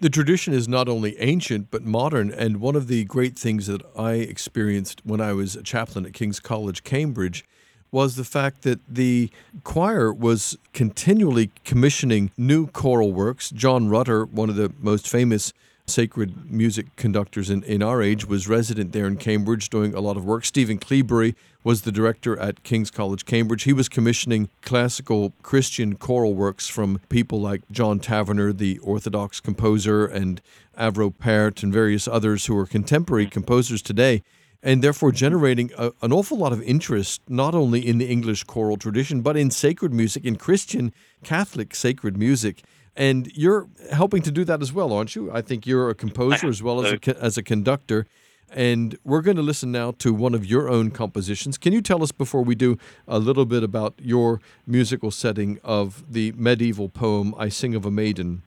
The 0.00 0.08
tradition 0.08 0.54
is 0.54 0.68
not 0.68 0.88
only 0.88 1.18
ancient 1.18 1.72
but 1.72 1.82
modern, 1.82 2.30
and 2.30 2.60
one 2.60 2.76
of 2.76 2.86
the 2.86 3.04
great 3.04 3.36
things 3.36 3.66
that 3.66 3.82
I 3.98 4.12
experienced 4.12 5.04
when 5.04 5.20
I 5.20 5.32
was 5.32 5.56
a 5.56 5.62
chaplain 5.62 6.06
at 6.06 6.12
King's 6.12 6.38
College, 6.38 6.84
Cambridge, 6.84 7.44
was 7.90 8.16
the 8.16 8.24
fact 8.24 8.62
that 8.62 8.80
the 8.88 9.30
choir 9.64 10.12
was 10.12 10.56
continually 10.72 11.50
commissioning 11.64 12.30
new 12.36 12.68
choral 12.68 13.12
works. 13.12 13.50
John 13.50 13.88
Rutter, 13.88 14.24
one 14.24 14.48
of 14.48 14.56
the 14.56 14.72
most 14.78 15.08
famous 15.08 15.52
sacred 15.88 16.50
music 16.50 16.94
conductors 16.96 17.50
in, 17.50 17.62
in 17.64 17.82
our 17.82 18.02
age, 18.02 18.26
was 18.26 18.48
resident 18.48 18.92
there 18.92 19.06
in 19.06 19.16
Cambridge 19.16 19.70
doing 19.70 19.94
a 19.94 20.00
lot 20.00 20.16
of 20.16 20.24
work. 20.24 20.44
Stephen 20.44 20.78
Cleobury 20.78 21.34
was 21.64 21.82
the 21.82 21.92
director 21.92 22.38
at 22.38 22.62
King's 22.62 22.90
College, 22.90 23.24
Cambridge. 23.24 23.64
He 23.64 23.72
was 23.72 23.88
commissioning 23.88 24.48
classical 24.62 25.32
Christian 25.42 25.96
choral 25.96 26.34
works 26.34 26.68
from 26.68 27.00
people 27.08 27.40
like 27.40 27.62
John 27.70 28.00
Tavener, 28.00 28.56
the 28.56 28.78
Orthodox 28.78 29.40
composer, 29.40 30.06
and 30.06 30.40
Arvo 30.78 31.12
Pärt, 31.16 31.62
and 31.62 31.72
various 31.72 32.06
others 32.06 32.46
who 32.46 32.56
are 32.56 32.66
contemporary 32.66 33.26
composers 33.26 33.82
today 33.82 34.22
and 34.62 34.82
therefore 34.82 35.12
generating 35.12 35.70
a, 35.78 35.92
an 36.02 36.12
awful 36.12 36.36
lot 36.36 36.52
of 36.52 36.62
interest 36.62 37.22
not 37.28 37.54
only 37.54 37.86
in 37.86 37.98
the 37.98 38.06
English 38.06 38.44
choral 38.44 38.76
tradition 38.76 39.20
but 39.20 39.36
in 39.36 39.50
sacred 39.50 39.92
music, 39.92 40.24
in 40.24 40.36
Christian 40.36 40.92
Catholic 41.22 41.74
sacred 41.74 42.16
music. 42.16 42.62
And 42.98 43.30
you're 43.32 43.68
helping 43.92 44.22
to 44.22 44.32
do 44.32 44.44
that 44.44 44.60
as 44.60 44.72
well, 44.72 44.92
aren't 44.92 45.14
you? 45.14 45.30
I 45.32 45.40
think 45.40 45.68
you're 45.68 45.88
a 45.88 45.94
composer 45.94 46.48
as 46.48 46.64
well 46.64 46.84
as 46.84 46.92
a, 46.92 47.22
as 47.22 47.38
a 47.38 47.44
conductor. 47.44 48.06
And 48.50 48.98
we're 49.04 49.20
going 49.20 49.36
to 49.36 49.42
listen 49.42 49.70
now 49.70 49.92
to 49.98 50.12
one 50.12 50.34
of 50.34 50.44
your 50.44 50.68
own 50.68 50.90
compositions. 50.90 51.58
Can 51.58 51.72
you 51.72 51.80
tell 51.80 52.02
us 52.02 52.10
before 52.10 52.42
we 52.42 52.56
do 52.56 52.76
a 53.06 53.20
little 53.20 53.44
bit 53.44 53.62
about 53.62 53.94
your 54.02 54.40
musical 54.66 55.12
setting 55.12 55.60
of 55.62 56.12
the 56.12 56.32
medieval 56.32 56.88
poem 56.88 57.36
I 57.38 57.50
Sing 57.50 57.76
of 57.76 57.86
a 57.86 57.90
Maiden? 57.90 58.42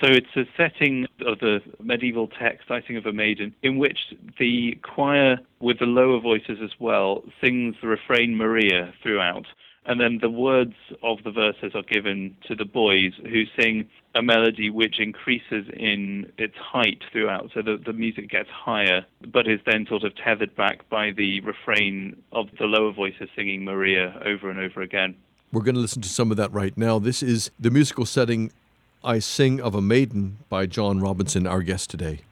So 0.00 0.12
it's 0.12 0.36
a 0.36 0.44
setting 0.56 1.06
of 1.26 1.40
the 1.40 1.60
medieval 1.82 2.28
text, 2.28 2.70
I 2.70 2.82
Sing 2.86 2.96
of 2.96 3.06
a 3.06 3.12
Maiden, 3.12 3.52
in 3.64 3.78
which 3.78 3.98
the 4.38 4.78
choir, 4.82 5.38
with 5.58 5.80
the 5.80 5.86
lower 5.86 6.20
voices 6.20 6.58
as 6.62 6.70
well, 6.78 7.24
sings 7.40 7.74
the 7.80 7.88
refrain 7.88 8.36
Maria 8.36 8.94
throughout. 9.02 9.46
And 9.86 10.00
then 10.00 10.18
the 10.20 10.30
words 10.30 10.74
of 11.02 11.22
the 11.22 11.30
verses 11.30 11.72
are 11.74 11.82
given 11.82 12.36
to 12.48 12.56
the 12.56 12.64
boys 12.64 13.12
who 13.22 13.44
sing 13.58 13.88
a 14.16 14.22
melody 14.22 14.68
which 14.68 14.98
increases 14.98 15.66
in 15.72 16.32
its 16.38 16.56
height 16.56 17.04
throughout. 17.12 17.50
So 17.54 17.62
the, 17.62 17.80
the 17.84 17.92
music 17.92 18.28
gets 18.28 18.48
higher, 18.50 19.06
but 19.28 19.46
is 19.46 19.60
then 19.64 19.86
sort 19.86 20.02
of 20.02 20.12
tethered 20.16 20.56
back 20.56 20.88
by 20.90 21.12
the 21.12 21.40
refrain 21.40 22.20
of 22.32 22.48
the 22.58 22.64
lower 22.64 22.92
voices 22.92 23.28
singing 23.36 23.64
Maria 23.64 24.20
over 24.24 24.50
and 24.50 24.58
over 24.58 24.82
again. 24.82 25.14
We're 25.52 25.62
going 25.62 25.76
to 25.76 25.80
listen 25.80 26.02
to 26.02 26.08
some 26.08 26.32
of 26.32 26.36
that 26.38 26.52
right 26.52 26.76
now. 26.76 26.98
This 26.98 27.22
is 27.22 27.52
the 27.60 27.70
musical 27.70 28.06
setting 28.06 28.50
I 29.04 29.20
Sing 29.20 29.60
of 29.60 29.76
a 29.76 29.80
Maiden 29.80 30.38
by 30.48 30.66
John 30.66 30.98
Robinson, 30.98 31.46
our 31.46 31.62
guest 31.62 31.90
today. 31.90 32.22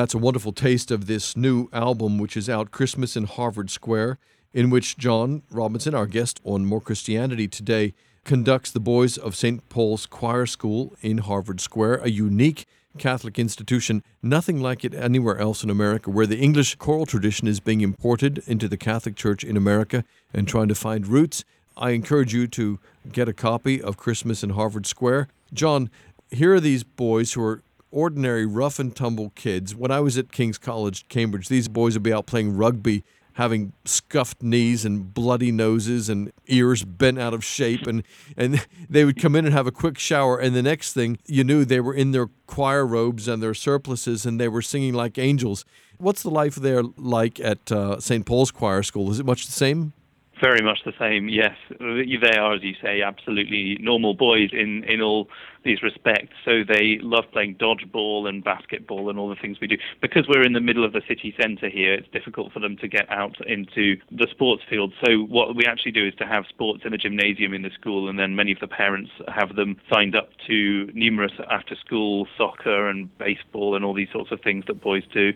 That's 0.00 0.14
a 0.14 0.18
wonderful 0.18 0.52
taste 0.52 0.90
of 0.90 1.04
this 1.04 1.36
new 1.36 1.68
album, 1.74 2.16
which 2.16 2.34
is 2.34 2.48
out 2.48 2.70
Christmas 2.70 3.18
in 3.18 3.24
Harvard 3.24 3.68
Square, 3.68 4.16
in 4.54 4.70
which 4.70 4.96
John 4.96 5.42
Robinson, 5.50 5.94
our 5.94 6.06
guest 6.06 6.40
on 6.42 6.64
More 6.64 6.80
Christianity 6.80 7.46
today, 7.46 7.92
conducts 8.24 8.70
the 8.70 8.80
Boys 8.80 9.18
of 9.18 9.36
St. 9.36 9.68
Paul's 9.68 10.06
Choir 10.06 10.46
School 10.46 10.96
in 11.02 11.18
Harvard 11.18 11.60
Square, 11.60 11.96
a 11.96 12.08
unique 12.08 12.64
Catholic 12.96 13.38
institution, 13.38 14.02
nothing 14.22 14.58
like 14.58 14.86
it 14.86 14.94
anywhere 14.94 15.36
else 15.36 15.62
in 15.62 15.68
America, 15.68 16.08
where 16.08 16.26
the 16.26 16.38
English 16.38 16.76
choral 16.76 17.04
tradition 17.04 17.46
is 17.46 17.60
being 17.60 17.82
imported 17.82 18.42
into 18.46 18.68
the 18.68 18.78
Catholic 18.78 19.16
Church 19.16 19.44
in 19.44 19.54
America 19.54 20.02
and 20.32 20.48
trying 20.48 20.68
to 20.68 20.74
find 20.74 21.08
roots. 21.08 21.44
I 21.76 21.90
encourage 21.90 22.32
you 22.32 22.46
to 22.46 22.78
get 23.12 23.28
a 23.28 23.34
copy 23.34 23.82
of 23.82 23.98
Christmas 23.98 24.42
in 24.42 24.50
Harvard 24.50 24.86
Square. 24.86 25.28
John, 25.52 25.90
here 26.30 26.54
are 26.54 26.60
these 26.60 26.84
boys 26.84 27.34
who 27.34 27.42
are 27.42 27.60
ordinary 27.90 28.46
rough 28.46 28.78
and 28.78 28.94
tumble 28.94 29.30
kids. 29.30 29.74
When 29.74 29.90
I 29.90 30.00
was 30.00 30.16
at 30.18 30.32
King's 30.32 30.58
College, 30.58 31.08
Cambridge, 31.08 31.48
these 31.48 31.68
boys 31.68 31.94
would 31.94 32.02
be 32.02 32.12
out 32.12 32.26
playing 32.26 32.56
rugby, 32.56 33.04
having 33.34 33.72
scuffed 33.84 34.42
knees 34.42 34.84
and 34.84 35.12
bloody 35.14 35.50
noses 35.50 36.08
and 36.08 36.32
ears 36.46 36.84
bent 36.84 37.18
out 37.18 37.34
of 37.34 37.44
shape, 37.44 37.86
and 37.86 38.02
and 38.36 38.66
they 38.90 39.04
would 39.04 39.20
come 39.20 39.34
in 39.36 39.44
and 39.44 39.54
have 39.54 39.66
a 39.66 39.72
quick 39.72 39.98
shower, 39.98 40.38
and 40.38 40.54
the 40.54 40.62
next 40.62 40.92
thing 40.92 41.18
you 41.26 41.44
knew, 41.44 41.64
they 41.64 41.80
were 41.80 41.94
in 41.94 42.12
their 42.12 42.28
choir 42.46 42.86
robes 42.86 43.28
and 43.28 43.42
their 43.42 43.54
surplices, 43.54 44.26
and 44.26 44.40
they 44.40 44.48
were 44.48 44.62
singing 44.62 44.94
like 44.94 45.18
angels. 45.18 45.64
What's 45.98 46.22
the 46.22 46.30
life 46.30 46.54
there 46.54 46.82
like 46.96 47.38
at 47.40 47.70
uh, 47.70 48.00
St. 48.00 48.24
Paul's 48.24 48.50
Choir 48.50 48.82
School? 48.82 49.10
Is 49.10 49.20
it 49.20 49.26
much 49.26 49.46
the 49.46 49.52
same? 49.52 49.92
Very 50.40 50.62
much 50.62 50.78
the 50.86 50.94
same, 50.98 51.28
yes. 51.28 51.54
They 51.78 52.38
are, 52.38 52.54
as 52.54 52.62
you 52.62 52.74
say, 52.82 53.02
absolutely 53.02 53.76
normal 53.80 54.14
boys 54.14 54.48
in, 54.52 54.84
in 54.84 55.02
all 55.02 55.28
these 55.64 55.82
respects. 55.82 56.34
So 56.44 56.62
they 56.66 56.98
love 57.02 57.24
playing 57.32 57.56
dodgeball 57.56 58.28
and 58.28 58.42
basketball 58.42 59.10
and 59.10 59.18
all 59.18 59.28
the 59.28 59.36
things 59.36 59.58
we 59.60 59.66
do. 59.66 59.76
Because 60.00 60.26
we're 60.28 60.44
in 60.44 60.52
the 60.52 60.60
middle 60.60 60.84
of 60.84 60.92
the 60.92 61.02
city 61.06 61.34
centre 61.40 61.68
here, 61.68 61.94
it's 61.94 62.08
difficult 62.08 62.52
for 62.52 62.60
them 62.60 62.76
to 62.78 62.88
get 62.88 63.10
out 63.10 63.36
into 63.46 63.96
the 64.10 64.26
sports 64.30 64.62
field. 64.68 64.92
So 65.04 65.18
what 65.24 65.54
we 65.54 65.64
actually 65.66 65.92
do 65.92 66.06
is 66.06 66.14
to 66.16 66.26
have 66.26 66.44
sports 66.48 66.82
in 66.84 66.94
a 66.94 66.98
gymnasium 66.98 67.54
in 67.54 67.62
the 67.62 67.70
school, 67.70 68.08
and 68.08 68.18
then 68.18 68.34
many 68.34 68.52
of 68.52 68.60
the 68.60 68.68
parents 68.68 69.10
have 69.28 69.56
them 69.56 69.76
signed 69.92 70.16
up 70.16 70.30
to 70.46 70.90
numerous 70.94 71.32
after 71.50 71.74
school 71.76 72.26
soccer 72.36 72.88
and 72.88 73.16
baseball 73.18 73.76
and 73.76 73.84
all 73.84 73.94
these 73.94 74.10
sorts 74.12 74.32
of 74.32 74.40
things 74.40 74.64
that 74.66 74.80
boys 74.80 75.04
do. 75.12 75.32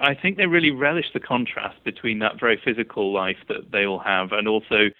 I 0.00 0.14
think 0.14 0.36
they 0.36 0.46
really 0.46 0.70
relish 0.70 1.06
the 1.12 1.20
contrast 1.20 1.82
between 1.84 2.20
that 2.20 2.38
very 2.38 2.60
physical 2.64 3.12
life 3.12 3.38
that 3.48 3.72
they 3.72 3.84
all 3.84 3.98
have 3.98 4.30
and 4.32 4.46
also 4.46 4.90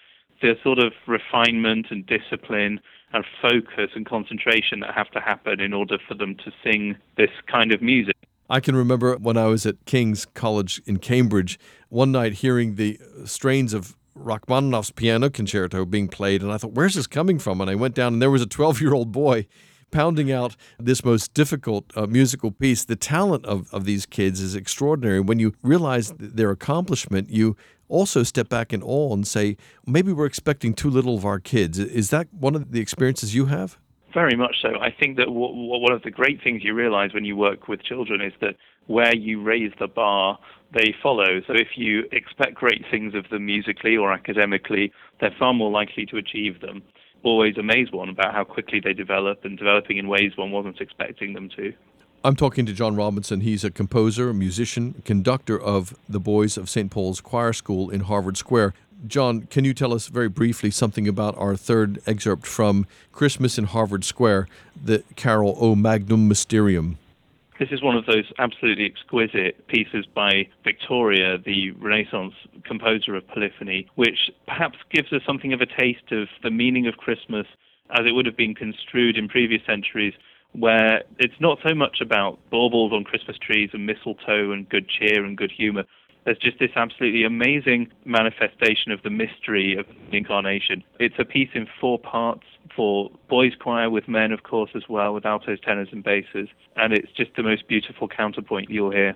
the 0.41 0.55
sort 0.63 0.79
of 0.79 0.93
refinement 1.07 1.87
and 1.89 2.05
discipline 2.05 2.79
and 3.13 3.25
focus 3.41 3.91
and 3.95 4.05
concentration 4.05 4.81
that 4.81 4.93
have 4.93 5.09
to 5.11 5.19
happen 5.19 5.59
in 5.59 5.73
order 5.73 5.97
for 6.07 6.13
them 6.13 6.35
to 6.35 6.51
sing 6.63 6.95
this 7.17 7.31
kind 7.47 7.71
of 7.71 7.81
music. 7.81 8.15
I 8.49 8.59
can 8.59 8.75
remember 8.75 9.15
when 9.15 9.37
I 9.37 9.45
was 9.45 9.65
at 9.65 9.85
King's 9.85 10.25
College 10.25 10.81
in 10.85 10.97
Cambridge, 10.97 11.59
one 11.89 12.11
night 12.11 12.33
hearing 12.33 12.75
the 12.75 12.99
strains 13.25 13.73
of 13.73 13.95
Rachmaninoff's 14.15 14.91
piano 14.91 15.29
concerto 15.29 15.85
being 15.85 16.07
played, 16.07 16.41
and 16.41 16.51
I 16.51 16.57
thought, 16.57 16.73
where's 16.73 16.95
this 16.95 17.07
coming 17.07 17.39
from? 17.39 17.61
And 17.61 17.69
I 17.69 17.75
went 17.75 17.95
down, 17.95 18.13
and 18.13 18.21
there 18.21 18.31
was 18.31 18.41
a 18.41 18.47
12 18.47 18.81
year 18.81 18.93
old 18.93 19.11
boy 19.11 19.47
pounding 19.91 20.31
out 20.31 20.55
this 20.79 21.03
most 21.03 21.33
difficult 21.33 21.85
uh, 21.95 22.05
musical 22.05 22.51
piece. 22.51 22.85
The 22.85 22.95
talent 22.95 23.45
of, 23.45 23.71
of 23.73 23.85
these 23.85 24.05
kids 24.05 24.39
is 24.41 24.55
extraordinary. 24.55 25.19
When 25.19 25.39
you 25.39 25.53
realize 25.63 26.13
their 26.17 26.51
accomplishment, 26.51 27.29
you 27.29 27.55
also 27.89 28.23
step 28.23 28.47
back 28.47 28.71
in 28.71 28.81
awe 28.81 29.13
and 29.13 29.27
say, 29.27 29.57
maybe 29.85 30.13
we're 30.13 30.25
expecting 30.25 30.73
too 30.73 30.89
little 30.89 31.15
of 31.15 31.25
our 31.25 31.39
kids. 31.39 31.77
Is 31.77 32.09
that 32.11 32.27
one 32.31 32.55
of 32.55 32.71
the 32.71 32.79
experiences 32.79 33.35
you 33.35 33.47
have? 33.47 33.77
Very 34.13 34.35
much 34.35 34.55
so. 34.61 34.69
I 34.79 34.89
think 34.91 35.17
that 35.17 35.25
w- 35.25 35.47
w- 35.47 35.81
one 35.81 35.91
of 35.91 36.01
the 36.03 36.11
great 36.11 36.41
things 36.43 36.63
you 36.63 36.73
realize 36.73 37.13
when 37.13 37.25
you 37.25 37.35
work 37.35 37.67
with 37.67 37.83
children 37.83 38.21
is 38.21 38.33
that 38.41 38.55
where 38.87 39.15
you 39.15 39.43
raise 39.43 39.71
the 39.79 39.87
bar, 39.87 40.39
they 40.73 40.95
follow. 41.03 41.41
So 41.45 41.53
if 41.53 41.69
you 41.75 42.05
expect 42.11 42.55
great 42.55 42.83
things 42.89 43.13
of 43.13 43.29
them 43.29 43.45
musically 43.45 43.97
or 43.97 44.11
academically, 44.11 44.91
they're 45.19 45.35
far 45.37 45.53
more 45.53 45.69
likely 45.69 46.05
to 46.07 46.17
achieve 46.17 46.61
them 46.61 46.83
always 47.23 47.57
amaze 47.57 47.91
one 47.91 48.09
about 48.09 48.33
how 48.33 48.43
quickly 48.43 48.79
they 48.83 48.93
develop 48.93 49.43
and 49.43 49.57
developing 49.57 49.97
in 49.97 50.07
ways 50.07 50.31
one 50.35 50.51
wasn't 50.51 50.79
expecting 50.79 51.33
them 51.33 51.49
to. 51.55 51.73
I'm 52.21 52.35
talking 52.35 52.65
to 52.65 52.73
John 52.73 52.97
Robinson. 52.97 53.41
He's 53.41 53.63
a 53.63 53.71
composer, 53.71 54.33
musician, 54.33 55.01
conductor 55.05 55.57
of 55.57 55.95
the 56.09 56.19
Boys 56.19 56.57
of 56.57 56.69
St. 56.69 56.91
Paul's 56.91 57.21
Choir 57.21 57.53
School 57.53 57.89
in 57.89 58.01
Harvard 58.01 58.35
Square. 58.35 58.73
John, 59.07 59.43
can 59.43 59.63
you 59.63 59.73
tell 59.73 59.93
us 59.93 60.07
very 60.07 60.27
briefly 60.27 60.69
something 60.69 61.07
about 61.07 61.37
our 61.37 61.55
third 61.55 62.01
excerpt 62.05 62.45
from 62.45 62.85
Christmas 63.13 63.57
in 63.57 63.63
Harvard 63.63 64.03
Square, 64.03 64.49
the 64.83 65.05
carol 65.15 65.55
O 65.61 65.75
Magnum 65.75 66.27
Mysterium? 66.27 66.97
This 67.57 67.69
is 67.71 67.81
one 67.81 67.95
of 67.95 68.05
those 68.05 68.25
absolutely 68.37 68.85
exquisite 68.85 69.65
pieces 69.67 70.05
by 70.13 70.49
Victoria, 70.65 71.37
the 71.37 71.71
Renaissance 71.71 72.33
composer 72.65 73.15
of 73.15 73.25
polyphony, 73.29 73.87
which 73.95 74.29
perhaps 74.45 74.77
gives 74.91 75.13
us 75.13 75.21
something 75.25 75.53
of 75.53 75.61
a 75.61 75.65
taste 75.65 76.11
of 76.11 76.27
the 76.43 76.51
meaning 76.51 76.85
of 76.85 76.97
Christmas 76.97 77.47
as 77.91 78.05
it 78.05 78.11
would 78.11 78.25
have 78.25 78.37
been 78.37 78.55
construed 78.55 79.17
in 79.17 79.27
previous 79.29 79.61
centuries, 79.65 80.13
where 80.53 81.03
it's 81.17 81.39
not 81.39 81.59
so 81.67 81.75
much 81.75 82.01
about 82.01 82.39
baubles 82.49 82.91
on 82.91 83.03
Christmas 83.03 83.37
trees 83.37 83.69
and 83.73 83.85
mistletoe 83.85 84.51
and 84.51 84.67
good 84.67 84.87
cheer 84.89 85.23
and 85.23 85.37
good 85.37 85.51
humor. 85.51 85.83
There's 86.25 86.37
just 86.37 86.59
this 86.59 86.71
absolutely 86.75 87.23
amazing 87.23 87.91
manifestation 88.05 88.91
of 88.91 89.01
the 89.03 89.09
mystery 89.09 89.77
of 89.77 89.85
the 90.11 90.17
incarnation. 90.17 90.83
It's 90.99 91.15
a 91.17 91.25
piece 91.25 91.49
in 91.53 91.67
four 91.79 91.97
parts 91.97 92.43
for 92.75 93.09
boys' 93.29 93.53
choir 93.59 93.89
with 93.89 94.07
men, 94.07 94.31
of 94.31 94.43
course, 94.43 94.71
as 94.75 94.83
well, 94.89 95.13
with 95.13 95.25
altos, 95.25 95.59
tenors, 95.61 95.89
and 95.91 96.03
basses. 96.03 96.49
And 96.75 96.93
it's 96.93 97.11
just 97.13 97.31
the 97.35 97.43
most 97.43 97.67
beautiful 97.67 98.07
counterpoint 98.07 98.69
you'll 98.69 98.91
hear. 98.91 99.15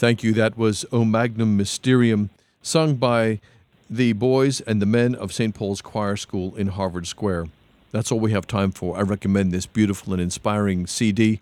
Thank 0.00 0.22
you. 0.22 0.32
That 0.32 0.56
was 0.56 0.86
O 0.92 1.04
Magnum 1.04 1.58
Mysterium, 1.58 2.30
sung 2.62 2.94
by 2.94 3.38
the 3.90 4.14
boys 4.14 4.62
and 4.62 4.80
the 4.80 4.86
men 4.86 5.14
of 5.14 5.30
St. 5.30 5.54
Paul's 5.54 5.82
Choir 5.82 6.16
School 6.16 6.56
in 6.56 6.68
Harvard 6.68 7.06
Square. 7.06 7.48
That's 7.92 8.10
all 8.10 8.18
we 8.18 8.32
have 8.32 8.46
time 8.46 8.72
for. 8.72 8.96
I 8.96 9.02
recommend 9.02 9.52
this 9.52 9.66
beautiful 9.66 10.14
and 10.14 10.22
inspiring 10.22 10.86
CD. 10.86 11.38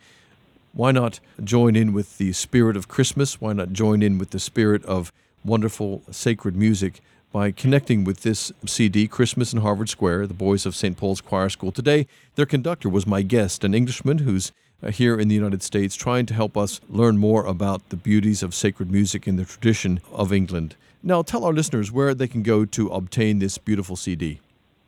Why 0.72 0.90
not 0.90 1.20
join 1.44 1.76
in 1.76 1.92
with 1.92 2.18
the 2.18 2.32
spirit 2.32 2.76
of 2.76 2.88
Christmas? 2.88 3.40
Why 3.40 3.52
not 3.52 3.72
join 3.72 4.02
in 4.02 4.18
with 4.18 4.30
the 4.30 4.40
spirit 4.40 4.84
of 4.86 5.12
wonderful 5.44 6.02
sacred 6.10 6.56
music 6.56 7.00
by 7.30 7.52
connecting 7.52 8.02
with 8.02 8.22
this 8.22 8.50
CD, 8.66 9.06
Christmas 9.06 9.52
in 9.52 9.60
Harvard 9.60 9.88
Square, 9.88 10.26
the 10.26 10.34
boys 10.34 10.66
of 10.66 10.74
St. 10.74 10.96
Paul's 10.96 11.20
Choir 11.20 11.48
School. 11.48 11.70
Today, 11.70 12.08
their 12.34 12.44
conductor 12.44 12.88
was 12.88 13.06
my 13.06 13.22
guest, 13.22 13.62
an 13.62 13.72
Englishman 13.72 14.18
who's 14.18 14.50
Uh, 14.80 14.92
here 14.92 15.18
in 15.18 15.26
the 15.26 15.34
United 15.34 15.60
States, 15.60 15.96
trying 15.96 16.24
to 16.24 16.32
help 16.32 16.56
us 16.56 16.80
learn 16.88 17.18
more 17.18 17.44
about 17.44 17.88
the 17.88 17.96
beauties 17.96 18.44
of 18.44 18.54
sacred 18.54 18.88
music 18.88 19.26
in 19.26 19.34
the 19.34 19.44
tradition 19.44 20.00
of 20.12 20.32
England. 20.32 20.76
Now, 21.02 21.22
tell 21.22 21.44
our 21.44 21.52
listeners 21.52 21.90
where 21.90 22.14
they 22.14 22.28
can 22.28 22.44
go 22.44 22.64
to 22.64 22.86
obtain 22.90 23.40
this 23.40 23.58
beautiful 23.58 23.96
CD. 23.96 24.38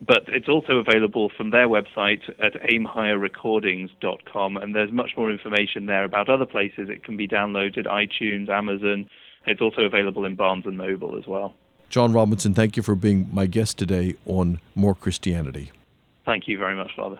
but 0.00 0.22
it's 0.28 0.48
also 0.48 0.78
available 0.78 1.30
from 1.36 1.50
their 1.50 1.68
website 1.68 2.22
at 2.42 2.54
aimhigherrecordings.com, 2.62 4.56
and 4.56 4.74
there's 4.74 4.92
much 4.92 5.10
more 5.16 5.30
information 5.30 5.86
there 5.86 6.04
about 6.04 6.28
other 6.28 6.46
places. 6.46 6.88
It 6.88 7.04
can 7.04 7.16
be 7.16 7.28
downloaded, 7.28 7.86
iTunes, 7.86 8.48
Amazon. 8.48 9.08
It's 9.46 9.60
also 9.60 9.82
available 9.82 10.24
in 10.24 10.36
Barnes 10.36 10.64
and 10.66 10.78
Noble 10.78 11.18
as 11.18 11.26
well. 11.26 11.54
John 11.88 12.12
Robinson, 12.12 12.54
thank 12.54 12.76
you 12.76 12.82
for 12.82 12.94
being 12.94 13.28
my 13.32 13.46
guest 13.46 13.76
today 13.76 14.14
on 14.24 14.60
More 14.74 14.94
Christianity. 14.94 15.72
Thank 16.24 16.46
you 16.46 16.56
very 16.56 16.76
much, 16.76 16.92
Father. 16.96 17.18